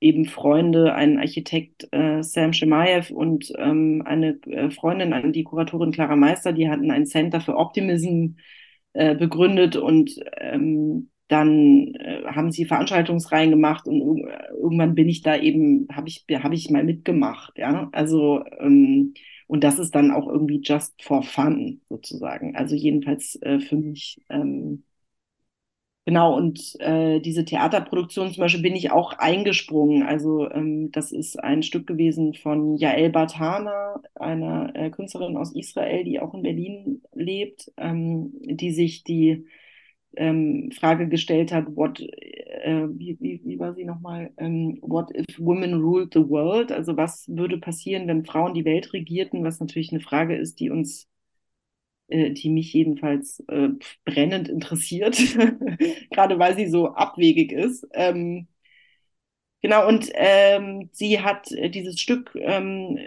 eben 0.00 0.26
Freunde, 0.26 0.94
ein 0.94 1.18
Architekt 1.18 1.88
äh, 1.92 2.22
Sam 2.22 2.52
Shemaev 2.52 3.10
und 3.12 3.52
ähm, 3.58 4.02
eine 4.04 4.38
äh, 4.46 4.70
Freundin, 4.70 5.32
die 5.32 5.44
Kuratorin 5.44 5.92
Clara 5.92 6.16
Meister, 6.16 6.52
die 6.52 6.68
hatten 6.68 6.90
ein 6.90 7.06
Center 7.06 7.40
für 7.40 7.56
Optimism 7.56 8.36
äh, 8.94 9.14
begründet 9.14 9.76
und 9.76 10.14
ähm, 10.38 11.10
dann 11.32 11.94
äh, 11.96 12.24
haben 12.26 12.52
sie 12.52 12.66
Veranstaltungsreihen 12.66 13.50
gemacht 13.50 13.86
und 13.88 14.00
irgendwann 14.52 14.94
bin 14.94 15.08
ich 15.08 15.22
da 15.22 15.36
eben, 15.36 15.88
habe 15.92 16.08
ich, 16.08 16.24
hab 16.30 16.52
ich 16.52 16.70
mal 16.70 16.84
mitgemacht, 16.84 17.58
ja. 17.58 17.88
Also 17.92 18.44
ähm, 18.60 19.14
und 19.48 19.64
das 19.64 19.78
ist 19.78 19.94
dann 19.94 20.10
auch 20.12 20.28
irgendwie 20.28 20.60
just 20.64 21.02
for 21.02 21.22
fun 21.22 21.82
sozusagen. 21.90 22.56
Also 22.56 22.74
jedenfalls 22.74 23.36
äh, 23.42 23.60
für 23.60 23.76
mich. 23.76 24.20
Ähm, 24.30 24.84
genau, 26.04 26.36
und 26.36 26.78
äh, 26.80 27.20
diese 27.20 27.44
Theaterproduktion 27.44 28.32
zum 28.32 28.40
Beispiel 28.40 28.62
bin 28.62 28.76
ich 28.76 28.90
auch 28.90 29.12
eingesprungen. 29.18 30.02
Also 30.02 30.50
ähm, 30.50 30.90
das 30.92 31.12
ist 31.12 31.38
ein 31.42 31.62
Stück 31.62 31.86
gewesen 31.86 32.34
von 32.34 32.76
Jael 32.76 33.10
Bartana, 33.10 34.02
einer 34.14 34.74
äh, 34.74 34.90
Künstlerin 34.90 35.36
aus 35.36 35.54
Israel, 35.54 36.04
die 36.04 36.20
auch 36.20 36.34
in 36.34 36.42
Berlin 36.42 37.02
lebt, 37.14 37.70
ähm, 37.76 38.32
die 38.42 38.72
sich 38.72 39.04
die 39.04 39.46
ähm, 40.16 40.70
Frage 40.72 41.08
gestellt 41.08 41.52
hat, 41.52 41.66
what, 41.76 42.00
äh, 42.00 42.86
wie, 42.90 43.18
wie, 43.20 43.40
wie 43.44 43.58
war 43.58 43.74
sie 43.74 43.84
nochmal, 43.84 44.30
ähm, 44.38 44.78
what 44.82 45.10
if 45.16 45.38
women 45.38 45.74
ruled 45.74 46.12
the 46.14 46.28
world? 46.28 46.72
Also 46.72 46.96
was 46.96 47.26
würde 47.28 47.58
passieren, 47.58 48.08
wenn 48.08 48.24
Frauen 48.24 48.54
die 48.54 48.64
Welt 48.64 48.92
regierten, 48.92 49.44
was 49.44 49.60
natürlich 49.60 49.92
eine 49.92 50.00
Frage 50.00 50.36
ist, 50.36 50.60
die 50.60 50.70
uns, 50.70 51.08
äh, 52.08 52.30
die 52.32 52.50
mich 52.50 52.72
jedenfalls 52.72 53.40
äh, 53.48 53.70
brennend 54.04 54.48
interessiert, 54.48 55.16
gerade 56.10 56.38
weil 56.38 56.56
sie 56.56 56.68
so 56.68 56.88
abwegig 56.94 57.52
ist. 57.52 57.86
Ähm, 57.94 58.48
Genau, 59.62 59.86
und 59.86 60.10
ähm, 60.14 60.88
sie 60.92 61.20
hat 61.20 61.52
äh, 61.52 61.70
dieses 61.70 62.00
Stück, 62.00 62.32
ähm, 62.34 62.98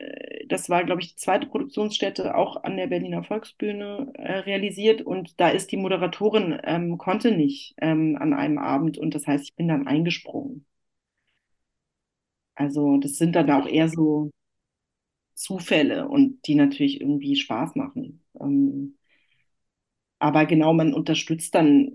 das 0.47 0.69
war, 0.69 0.85
glaube 0.85 1.01
ich, 1.01 1.09
die 1.09 1.15
zweite 1.17 1.47
Produktionsstätte, 1.47 2.33
auch 2.35 2.63
an 2.63 2.77
der 2.77 2.87
Berliner 2.87 3.23
Volksbühne 3.23 4.11
äh, 4.13 4.31
realisiert. 4.39 5.01
Und 5.01 5.39
da 5.41 5.49
ist 5.49 5.71
die 5.73 5.77
Moderatorin, 5.77 6.57
ähm, 6.63 6.97
konnte 6.97 7.31
nicht 7.31 7.75
ähm, 7.81 8.17
an 8.19 8.33
einem 8.33 8.57
Abend. 8.57 8.97
Und 8.97 9.13
das 9.15 9.27
heißt, 9.27 9.43
ich 9.45 9.55
bin 9.55 9.67
dann 9.67 9.85
eingesprungen. 9.87 10.65
Also 12.55 12.97
das 12.97 13.15
sind 13.17 13.33
dann 13.33 13.49
auch 13.51 13.65
eher 13.67 13.87
so 13.89 14.29
Zufälle 15.35 16.07
und 16.09 16.45
die 16.47 16.55
natürlich 16.55 16.99
irgendwie 17.01 17.35
Spaß 17.35 17.75
machen. 17.75 18.23
Ähm, 18.39 18.97
aber 20.19 20.45
genau, 20.45 20.73
man 20.73 20.93
unterstützt 20.93 21.55
dann, 21.55 21.93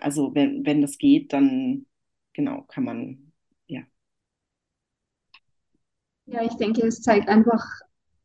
also 0.00 0.34
wenn, 0.34 0.64
wenn 0.66 0.82
das 0.82 0.98
geht, 0.98 1.32
dann 1.32 1.86
genau 2.32 2.62
kann 2.62 2.84
man, 2.84 3.32
ja. 3.66 3.82
Ja, 6.30 6.42
ich 6.42 6.54
denke, 6.56 6.86
es 6.86 7.02
zeigt 7.02 7.28
einfach 7.28 7.66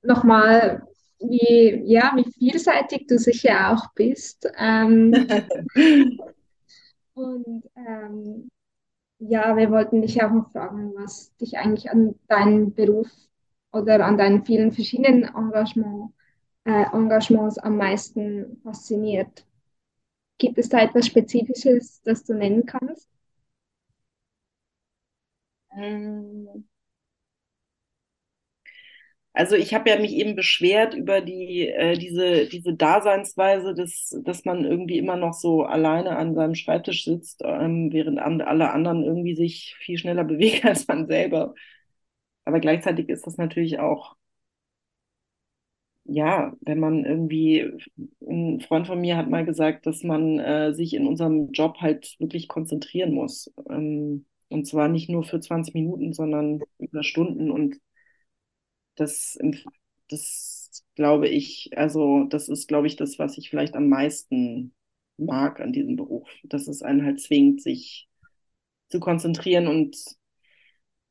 nochmal, 0.04 0.88
wie, 1.20 1.82
ja, 1.86 2.14
wie 2.16 2.32
vielseitig 2.32 3.08
du 3.08 3.18
sicher 3.18 3.72
auch 3.74 3.92
bist. 3.96 4.48
Ähm, 4.60 5.12
und 7.16 7.64
ähm, 7.76 8.48
ja, 9.20 9.58
wir 9.58 9.72
wollten 9.72 10.04
dich 10.04 10.22
auch 10.24 10.32
noch 10.32 10.52
fragen, 10.52 10.94
was 10.96 11.36
dich 11.38 11.58
eigentlich 11.58 11.90
an 11.90 12.14
deinem 12.28 12.76
Beruf 12.76 13.10
oder 13.72 14.06
an 14.06 14.18
deinen 14.20 14.46
vielen 14.46 14.72
verschiedenen 14.72 15.24
Engagement, 15.24 16.14
äh, 16.66 16.84
Engagements 16.94 17.58
am 17.58 17.78
meisten 17.78 18.62
fasziniert. 18.62 19.48
Gibt 20.38 20.60
es 20.60 20.70
da 20.70 20.80
etwas 20.82 21.08
Spezifisches, 21.08 22.04
das 22.04 22.24
du 22.24 22.36
nennen 22.36 22.68
kannst? 22.68 23.10
Ähm, 25.78 26.66
also 29.36 29.56
ich 29.56 29.74
habe 29.74 29.90
ja 29.90 30.00
mich 30.00 30.14
eben 30.14 30.36
beschwert 30.36 30.94
über 30.96 31.22
die, 31.22 31.68
äh, 31.70 31.98
diese, 31.98 32.48
diese 32.48 32.74
Daseinsweise, 32.76 33.76
dass, 33.76 34.16
dass 34.24 34.46
man 34.46 34.66
irgendwie 34.66 34.98
immer 34.98 35.18
noch 35.18 35.34
so 35.34 35.64
alleine 35.64 36.18
an 36.18 36.36
seinem 36.36 36.56
Schreibtisch 36.56 37.06
sitzt, 37.06 37.42
ähm, 37.46 37.92
während 37.94 38.20
an, 38.20 38.42
alle 38.42 38.72
anderen 38.72 39.04
irgendwie 39.04 39.36
sich 39.36 39.76
viel 39.80 39.98
schneller 39.98 40.24
bewegen 40.26 40.68
als 40.68 40.88
man 40.88 41.08
selber. 41.08 41.54
Aber 42.46 42.60
gleichzeitig 42.62 43.10
ist 43.10 43.28
das 43.28 43.38
natürlich 43.38 43.80
auch, 43.80 44.16
ja, 46.06 46.54
wenn 46.62 46.80
man 46.80 47.04
irgendwie, 47.06 47.72
ein 48.22 48.62
Freund 48.62 48.88
von 48.88 49.02
mir 49.02 49.18
hat 49.18 49.30
mal 49.30 49.46
gesagt, 49.46 49.86
dass 49.88 50.04
man 50.04 50.40
äh, 50.40 50.74
sich 50.74 50.94
in 50.94 51.08
unserem 51.08 51.52
Job 51.52 51.78
halt 51.82 52.16
wirklich 52.20 52.48
konzentrieren 52.48 53.14
muss. 53.14 53.52
Ähm, 53.70 54.26
und 54.50 54.68
zwar 54.68 54.88
nicht 54.88 55.10
nur 55.10 55.24
für 55.24 55.40
20 55.40 55.74
Minuten, 55.74 56.14
sondern 56.14 56.62
über 56.78 57.04
Stunden 57.04 57.50
und 57.52 57.78
das, 58.96 59.38
das 60.10 60.84
glaube 60.96 61.28
ich, 61.30 61.72
also 61.78 62.26
das 62.26 62.50
ist, 62.50 62.68
glaube 62.68 62.88
ich, 62.88 62.96
das, 62.96 63.20
was 63.20 63.38
ich 63.38 63.50
vielleicht 63.50 63.76
am 63.76 63.90
meisten 63.90 64.74
mag 65.18 65.60
an 65.62 65.74
diesem 65.74 65.96
Beruf, 65.96 66.30
dass 66.44 66.68
es 66.68 66.82
einen 66.82 67.06
halt 67.06 67.22
zwingt, 67.22 67.62
sich 67.62 68.08
zu 68.90 69.00
konzentrieren 69.00 69.68
und 69.68 69.98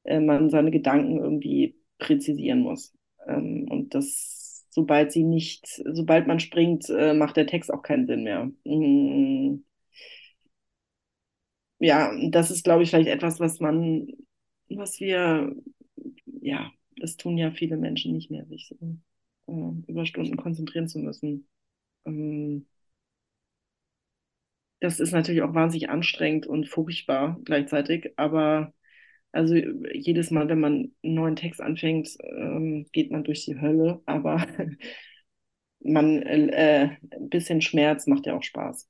äh, 0.04 0.20
man 0.20 0.50
seine 0.50 0.70
Gedanken 0.70 1.18
irgendwie 1.18 1.76
präzisieren 1.98 2.60
muss. 2.60 2.92
Ähm, 3.26 3.66
und 3.70 3.94
das, 3.94 4.66
sobald 4.70 5.12
sie 5.12 5.22
nicht, 5.24 5.66
sobald 5.92 6.26
man 6.26 6.40
springt, 6.40 6.88
äh, 6.90 7.14
macht 7.14 7.36
der 7.36 7.46
Text 7.46 7.72
auch 7.72 7.82
keinen 7.82 8.06
Sinn 8.06 8.24
mehr. 8.24 8.50
Mhm. 8.64 9.64
Ja, 11.78 12.12
das 12.30 12.50
ist, 12.50 12.64
glaube 12.64 12.82
ich, 12.82 12.90
vielleicht 12.90 13.08
etwas, 13.08 13.40
was 13.40 13.60
man, 13.60 14.08
was 14.68 15.00
wir, 15.00 15.54
ja, 16.42 16.70
das 16.96 17.16
tun 17.16 17.38
ja 17.38 17.50
viele 17.50 17.76
Menschen 17.76 18.12
nicht 18.12 18.30
mehr, 18.30 18.46
sich 18.46 18.68
so 18.68 18.76
äh, 19.48 19.90
über 19.90 20.06
Stunden 20.06 20.36
konzentrieren 20.36 20.88
zu 20.88 20.98
müssen. 20.98 21.48
Ähm, 22.06 22.66
das 24.80 25.00
ist 25.00 25.12
natürlich 25.12 25.42
auch 25.42 25.54
wahnsinnig 25.54 25.88
anstrengend 25.88 26.46
und 26.46 26.68
furchtbar 26.68 27.38
gleichzeitig, 27.44 28.12
aber 28.16 28.72
also 29.32 29.54
jedes 29.54 30.30
Mal, 30.30 30.48
wenn 30.48 30.60
man 30.60 30.72
einen 31.02 31.14
neuen 31.14 31.36
Text 31.36 31.60
anfängt, 31.60 32.10
ähm, 32.22 32.86
geht 32.92 33.10
man 33.10 33.24
durch 33.24 33.44
die 33.44 33.60
Hölle, 33.60 34.00
aber 34.06 34.46
man 35.80 36.22
äh, 36.22 36.96
ein 37.10 37.28
bisschen 37.30 37.60
Schmerz 37.60 38.06
macht 38.06 38.26
ja 38.26 38.36
auch 38.36 38.42
Spaß. 38.42 38.88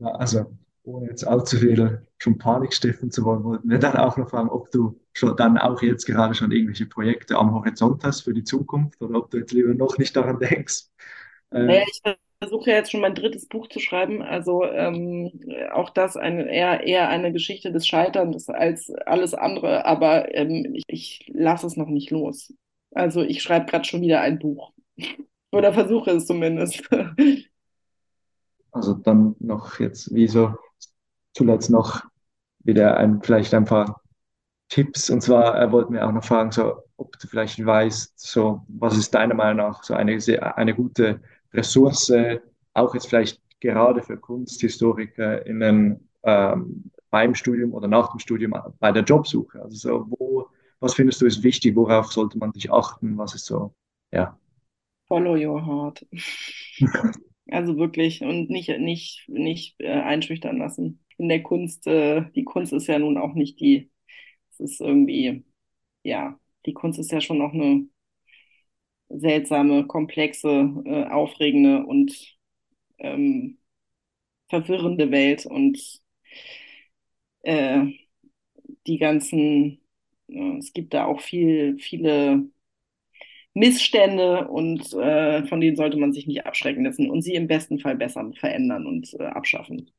Also 0.00 0.56
ohne 0.86 1.08
jetzt 1.08 1.26
allzu 1.26 1.58
viel 1.58 2.06
schon 2.18 2.38
Panik 2.38 2.72
stiften 2.72 3.10
zu 3.10 3.24
wollen, 3.24 3.44
wollten 3.44 3.68
wir 3.68 3.78
dann 3.78 3.96
auch 3.96 4.16
noch 4.16 4.30
fragen, 4.30 4.48
ob 4.48 4.70
du 4.70 4.98
schon 5.12 5.36
dann 5.36 5.58
auch 5.58 5.82
jetzt 5.82 6.06
gerade 6.06 6.34
schon 6.34 6.52
irgendwelche 6.52 6.86
Projekte 6.86 7.36
am 7.36 7.52
Horizont 7.52 8.04
hast 8.04 8.22
für 8.22 8.32
die 8.32 8.44
Zukunft 8.44 9.00
oder 9.02 9.18
ob 9.18 9.30
du 9.30 9.38
jetzt 9.38 9.52
lieber 9.52 9.74
noch 9.74 9.98
nicht 9.98 10.14
daran 10.16 10.38
denkst. 10.38 10.84
Äh, 11.50 11.62
naja, 11.64 11.84
ich 11.90 12.00
versuche 12.40 12.70
ja 12.70 12.76
jetzt 12.76 12.92
schon 12.92 13.00
mein 13.00 13.14
drittes 13.14 13.46
Buch 13.46 13.68
zu 13.68 13.80
schreiben, 13.80 14.22
also 14.22 14.64
ähm, 14.64 15.32
auch 15.72 15.90
das 15.90 16.16
eine, 16.16 16.48
eher, 16.50 16.84
eher 16.84 17.08
eine 17.08 17.32
Geschichte 17.32 17.72
des 17.72 17.86
Scheiterns 17.86 18.48
als 18.48 18.90
alles 19.06 19.34
andere, 19.34 19.86
aber 19.86 20.34
ähm, 20.34 20.74
ich, 20.74 20.84
ich 20.86 21.30
lasse 21.32 21.66
es 21.66 21.76
noch 21.76 21.88
nicht 21.88 22.10
los. 22.10 22.54
Also 22.94 23.22
ich 23.22 23.42
schreibe 23.42 23.66
gerade 23.66 23.84
schon 23.84 24.02
wieder 24.02 24.20
ein 24.20 24.38
Buch. 24.38 24.72
Oder 25.52 25.72
versuche 25.72 26.12
es 26.12 26.26
zumindest. 26.26 26.88
Also 28.72 28.92
dann 28.92 29.34
noch 29.38 29.80
jetzt, 29.80 30.14
wie 30.14 30.28
so 30.28 30.52
zuletzt 31.36 31.70
noch 31.70 32.02
wieder 32.64 32.96
ein, 32.96 33.22
vielleicht 33.22 33.52
ein 33.54 33.66
paar 33.66 34.00
Tipps. 34.68 35.10
Und 35.10 35.20
zwar 35.20 35.60
äh, 35.60 35.70
wollten 35.70 35.92
wir 35.92 36.06
auch 36.06 36.12
noch 36.12 36.24
fragen, 36.24 36.50
so, 36.50 36.82
ob 36.96 37.18
du 37.18 37.28
vielleicht 37.28 37.64
weißt, 37.64 38.18
so, 38.18 38.62
was 38.68 38.96
ist 38.96 39.14
deiner 39.14 39.34
Meinung 39.34 39.68
nach 39.68 39.84
so 39.84 39.94
eine, 39.94 40.18
eine 40.56 40.74
gute 40.74 41.20
Ressource, 41.52 42.12
auch 42.72 42.94
jetzt 42.94 43.08
vielleicht 43.08 43.40
gerade 43.60 44.02
für 44.02 44.16
KunsthistorikerInnen 44.16 46.08
ähm, 46.24 46.90
beim 47.10 47.34
Studium 47.34 47.74
oder 47.74 47.86
nach 47.86 48.10
dem 48.10 48.18
Studium 48.18 48.54
bei 48.80 48.92
der 48.92 49.04
Jobsuche? 49.04 49.62
Also 49.62 49.76
so, 49.76 50.06
wo, 50.08 50.48
was 50.80 50.94
findest 50.94 51.20
du 51.20 51.26
ist 51.26 51.42
wichtig, 51.42 51.76
worauf 51.76 52.12
sollte 52.12 52.38
man 52.38 52.52
sich 52.52 52.72
achten? 52.72 53.18
Was 53.18 53.34
ist 53.34 53.44
so, 53.44 53.74
ja. 54.10 54.38
Follow 55.06 55.36
your 55.36 55.64
heart. 55.64 56.04
also 57.50 57.76
wirklich 57.76 58.22
und 58.22 58.50
nicht, 58.50 58.68
nicht, 58.78 59.28
nicht 59.28 59.76
äh, 59.80 59.92
einschüchtern 59.92 60.58
lassen 60.58 61.05
in 61.18 61.28
der 61.28 61.42
Kunst, 61.42 61.86
äh, 61.86 62.30
die 62.34 62.44
Kunst 62.44 62.72
ist 62.72 62.86
ja 62.86 62.98
nun 62.98 63.18
auch 63.18 63.34
nicht 63.34 63.60
die, 63.60 63.90
es 64.52 64.60
ist 64.60 64.80
irgendwie, 64.80 65.44
ja, 66.04 66.38
die 66.66 66.74
Kunst 66.74 66.98
ist 66.98 67.12
ja 67.12 67.20
schon 67.20 67.42
auch 67.42 67.52
eine 67.54 67.88
seltsame, 69.08 69.86
komplexe, 69.86 70.48
äh, 70.84 71.04
aufregende 71.06 71.84
und 71.86 72.12
ähm, 72.98 73.58
verwirrende 74.50 75.10
Welt 75.12 75.46
und 75.46 75.78
äh, 77.42 77.86
die 78.86 78.98
ganzen, 78.98 79.80
äh, 80.28 80.58
es 80.58 80.72
gibt 80.72 80.94
da 80.94 81.06
auch 81.06 81.20
viel, 81.20 81.78
viele 81.78 82.50
Missstände 83.54 84.46
und 84.48 84.92
äh, 84.94 85.44
von 85.46 85.60
denen 85.60 85.76
sollte 85.76 85.96
man 85.96 86.12
sich 86.12 86.26
nicht 86.28 86.44
abschrecken 86.46 86.84
lassen 86.84 87.10
und 87.10 87.22
sie 87.22 87.34
im 87.34 87.46
besten 87.48 87.78
Fall 87.80 87.96
besser 87.96 88.30
verändern 88.38 88.86
und 88.86 89.14
äh, 89.18 89.24
abschaffen. 89.24 89.90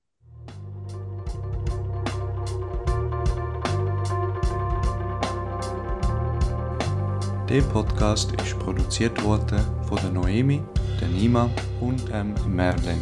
Der 7.49 7.61
Podcast 7.61 8.33
ist 8.41 8.59
produziert 8.59 9.23
worden 9.23 9.61
von 9.87 9.97
der 10.01 10.11
Noemi, 10.11 10.61
der 10.99 11.07
Nima 11.07 11.49
und 11.79 12.03
ähm, 12.11 12.35
Merlin. 12.45 13.01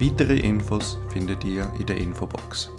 Weitere 0.00 0.38
Infos 0.38 0.96
findet 1.10 1.44
ihr 1.44 1.70
in 1.78 1.84
der 1.84 1.98
Infobox. 1.98 2.70